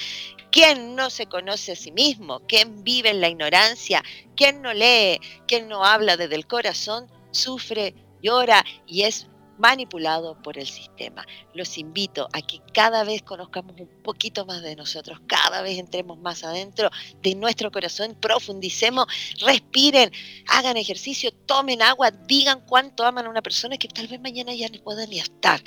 ¿Quién 0.50 0.94
no 0.94 1.10
se 1.10 1.26
conoce 1.26 1.72
a 1.72 1.76
sí 1.76 1.92
mismo? 1.92 2.31
¿Quién 2.40 2.84
vive 2.84 3.10
en 3.10 3.20
la 3.20 3.28
ignorancia? 3.28 4.02
¿Quién 4.36 4.62
no 4.62 4.72
lee? 4.72 5.20
¿Quién 5.46 5.68
no 5.68 5.84
habla 5.84 6.16
desde 6.16 6.34
el 6.34 6.46
corazón? 6.46 7.10
Sufre, 7.30 7.94
llora 8.22 8.64
y 8.86 9.02
es 9.02 9.26
manipulado 9.58 10.40
por 10.42 10.58
el 10.58 10.66
sistema. 10.66 11.24
Los 11.54 11.78
invito 11.78 12.28
a 12.32 12.42
que 12.42 12.60
cada 12.72 13.04
vez 13.04 13.22
conozcamos 13.22 13.78
un 13.78 13.88
poquito 14.02 14.44
más 14.44 14.62
de 14.62 14.74
nosotros, 14.74 15.20
cada 15.26 15.62
vez 15.62 15.78
entremos 15.78 16.18
más 16.18 16.42
adentro 16.42 16.90
de 17.22 17.34
nuestro 17.36 17.70
corazón, 17.70 18.16
profundicemos, 18.20 19.06
respiren, 19.40 20.10
hagan 20.48 20.76
ejercicio, 20.76 21.32
tomen 21.46 21.80
agua, 21.80 22.10
digan 22.10 22.60
cuánto 22.66 23.04
aman 23.04 23.26
a 23.26 23.30
una 23.30 23.42
persona 23.42 23.76
que 23.76 23.88
tal 23.88 24.08
vez 24.08 24.20
mañana 24.20 24.52
ya 24.52 24.68
no 24.68 24.82
puedan 24.82 25.08
ni 25.10 25.20
estar 25.20 25.62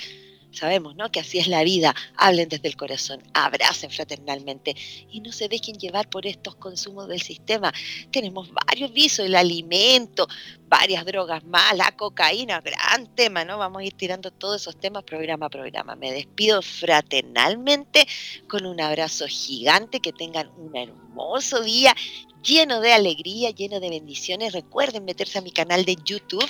sabemos, 0.52 0.96
¿no? 0.96 1.10
Que 1.10 1.20
así 1.20 1.38
es 1.38 1.48
la 1.48 1.62
vida. 1.64 1.94
Hablen 2.16 2.48
desde 2.48 2.68
el 2.68 2.76
corazón, 2.76 3.22
abracen 3.34 3.90
fraternalmente 3.90 4.74
y 5.10 5.20
no 5.20 5.32
se 5.32 5.48
dejen 5.48 5.76
llevar 5.76 6.08
por 6.08 6.26
estos 6.26 6.56
consumos 6.56 7.08
del 7.08 7.20
sistema. 7.20 7.72
Tenemos 8.10 8.50
varios 8.52 8.92
visos, 8.92 9.26
el 9.26 9.34
alimento, 9.34 10.26
varias 10.68 11.04
drogas 11.04 11.44
más, 11.44 11.76
la 11.76 11.92
cocaína, 11.92 12.60
gran 12.60 13.14
tema, 13.14 13.44
¿no? 13.44 13.58
Vamos 13.58 13.82
a 13.82 13.84
ir 13.84 13.92
tirando 13.92 14.30
todos 14.30 14.62
esos 14.62 14.78
temas 14.78 15.04
programa 15.04 15.46
a 15.46 15.50
programa. 15.50 15.94
Me 15.96 16.12
despido 16.12 16.62
fraternalmente 16.62 18.06
con 18.48 18.66
un 18.66 18.80
abrazo 18.80 19.26
gigante, 19.28 20.00
que 20.00 20.12
tengan 20.12 20.50
un 20.56 20.76
hermoso 20.76 21.62
día 21.62 21.94
lleno 22.42 22.80
de 22.80 22.92
alegría, 22.92 23.50
lleno 23.50 23.80
de 23.80 23.90
bendiciones. 23.90 24.52
Recuerden 24.52 25.04
meterse 25.04 25.38
a 25.38 25.42
mi 25.42 25.50
canal 25.50 25.84
de 25.84 25.96
YouTube, 26.04 26.48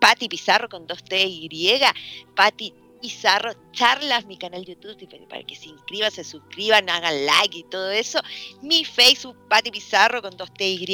Patti 0.00 0.28
Pizarro 0.28 0.68
con 0.68 0.86
dos 0.86 1.02
T 1.02 1.22
y, 1.26 1.48
Patti 2.34 2.72
Pizarro 3.00 3.52
Charlas, 3.72 4.26
mi 4.26 4.36
canal 4.36 4.64
YouTube, 4.64 5.08
para 5.28 5.42
que 5.44 5.54
se 5.54 5.68
inscriban, 5.68 6.10
se 6.10 6.24
suscriban, 6.24 6.88
hagan 6.90 7.24
like 7.24 7.58
y 7.58 7.62
todo 7.64 7.90
eso. 7.90 8.20
Mi 8.62 8.84
Facebook, 8.84 9.36
Pati 9.48 9.70
Pizarro 9.70 10.20
con 10.20 10.36
dos 10.36 10.52
T 10.52 10.68
Y. 10.68 10.86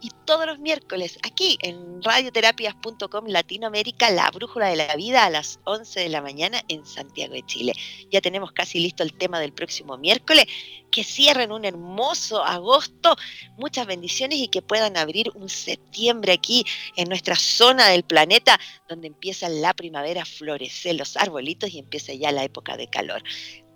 Y 0.00 0.10
todos 0.24 0.46
los 0.46 0.58
miércoles 0.58 1.18
aquí 1.22 1.58
en 1.60 2.02
radioterapias.com 2.02 3.26
Latinoamérica, 3.26 4.10
la 4.10 4.30
brújula 4.30 4.68
de 4.68 4.76
la 4.76 4.94
vida 4.96 5.24
a 5.24 5.30
las 5.30 5.58
11 5.64 6.00
de 6.00 6.08
la 6.08 6.22
mañana 6.22 6.62
en 6.68 6.86
Santiago 6.86 7.34
de 7.34 7.44
Chile. 7.44 7.74
Ya 8.10 8.20
tenemos 8.20 8.52
casi 8.52 8.78
listo 8.78 9.02
el 9.02 9.12
tema 9.12 9.40
del 9.40 9.52
próximo 9.52 9.98
miércoles. 9.98 10.46
Que 10.90 11.02
cierren 11.02 11.50
un 11.50 11.64
hermoso 11.64 12.44
agosto, 12.44 13.16
muchas 13.56 13.84
bendiciones 13.84 14.38
y 14.38 14.46
que 14.46 14.62
puedan 14.62 14.96
abrir 14.96 15.32
un 15.34 15.48
septiembre 15.48 16.32
aquí 16.32 16.64
en 16.94 17.08
nuestra 17.08 17.34
zona 17.34 17.88
del 17.88 18.04
planeta 18.04 18.60
donde 18.88 19.08
empieza 19.08 19.48
la 19.48 19.74
primavera 19.74 20.22
a 20.22 20.24
florecer 20.24 20.94
los 20.94 21.16
arbolitos 21.34 21.70
y 21.72 21.80
empieza 21.80 22.14
ya 22.14 22.30
la 22.30 22.44
época 22.44 22.76
de 22.76 22.88
calor. 22.88 23.22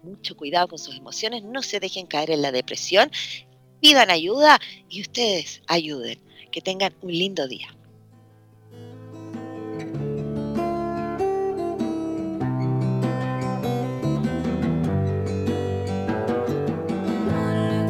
Mucho 0.02 0.36
cuidado 0.36 0.68
con 0.68 0.78
sus 0.78 0.96
emociones, 0.96 1.42
no 1.42 1.62
se 1.62 1.80
dejen 1.80 2.06
caer 2.06 2.30
en 2.30 2.42
la 2.42 2.52
depresión, 2.52 3.10
pidan 3.80 4.10
ayuda 4.10 4.60
y 4.88 5.02
ustedes 5.02 5.62
ayuden. 5.66 6.20
Que 6.50 6.62
tengan 6.62 6.94
un 7.02 7.12
lindo 7.12 7.46
día. 7.46 7.68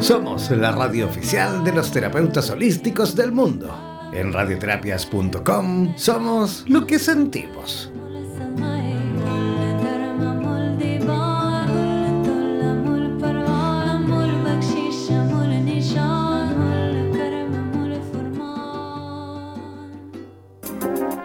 Somos 0.01 0.51
la 0.51 0.73
radio 0.73 1.07
oficial 1.07 1.63
de 1.63 1.73
los 1.73 1.93
terapeutas 1.93 2.51
holísticos 2.51 3.15
del 3.15 3.31
mundo. 3.31 4.11
En 4.13 4.33
radioterapias.com 4.33 5.95
somos 5.97 6.65
lo 6.67 6.85
que 6.85 6.99
sentimos. 6.99 7.93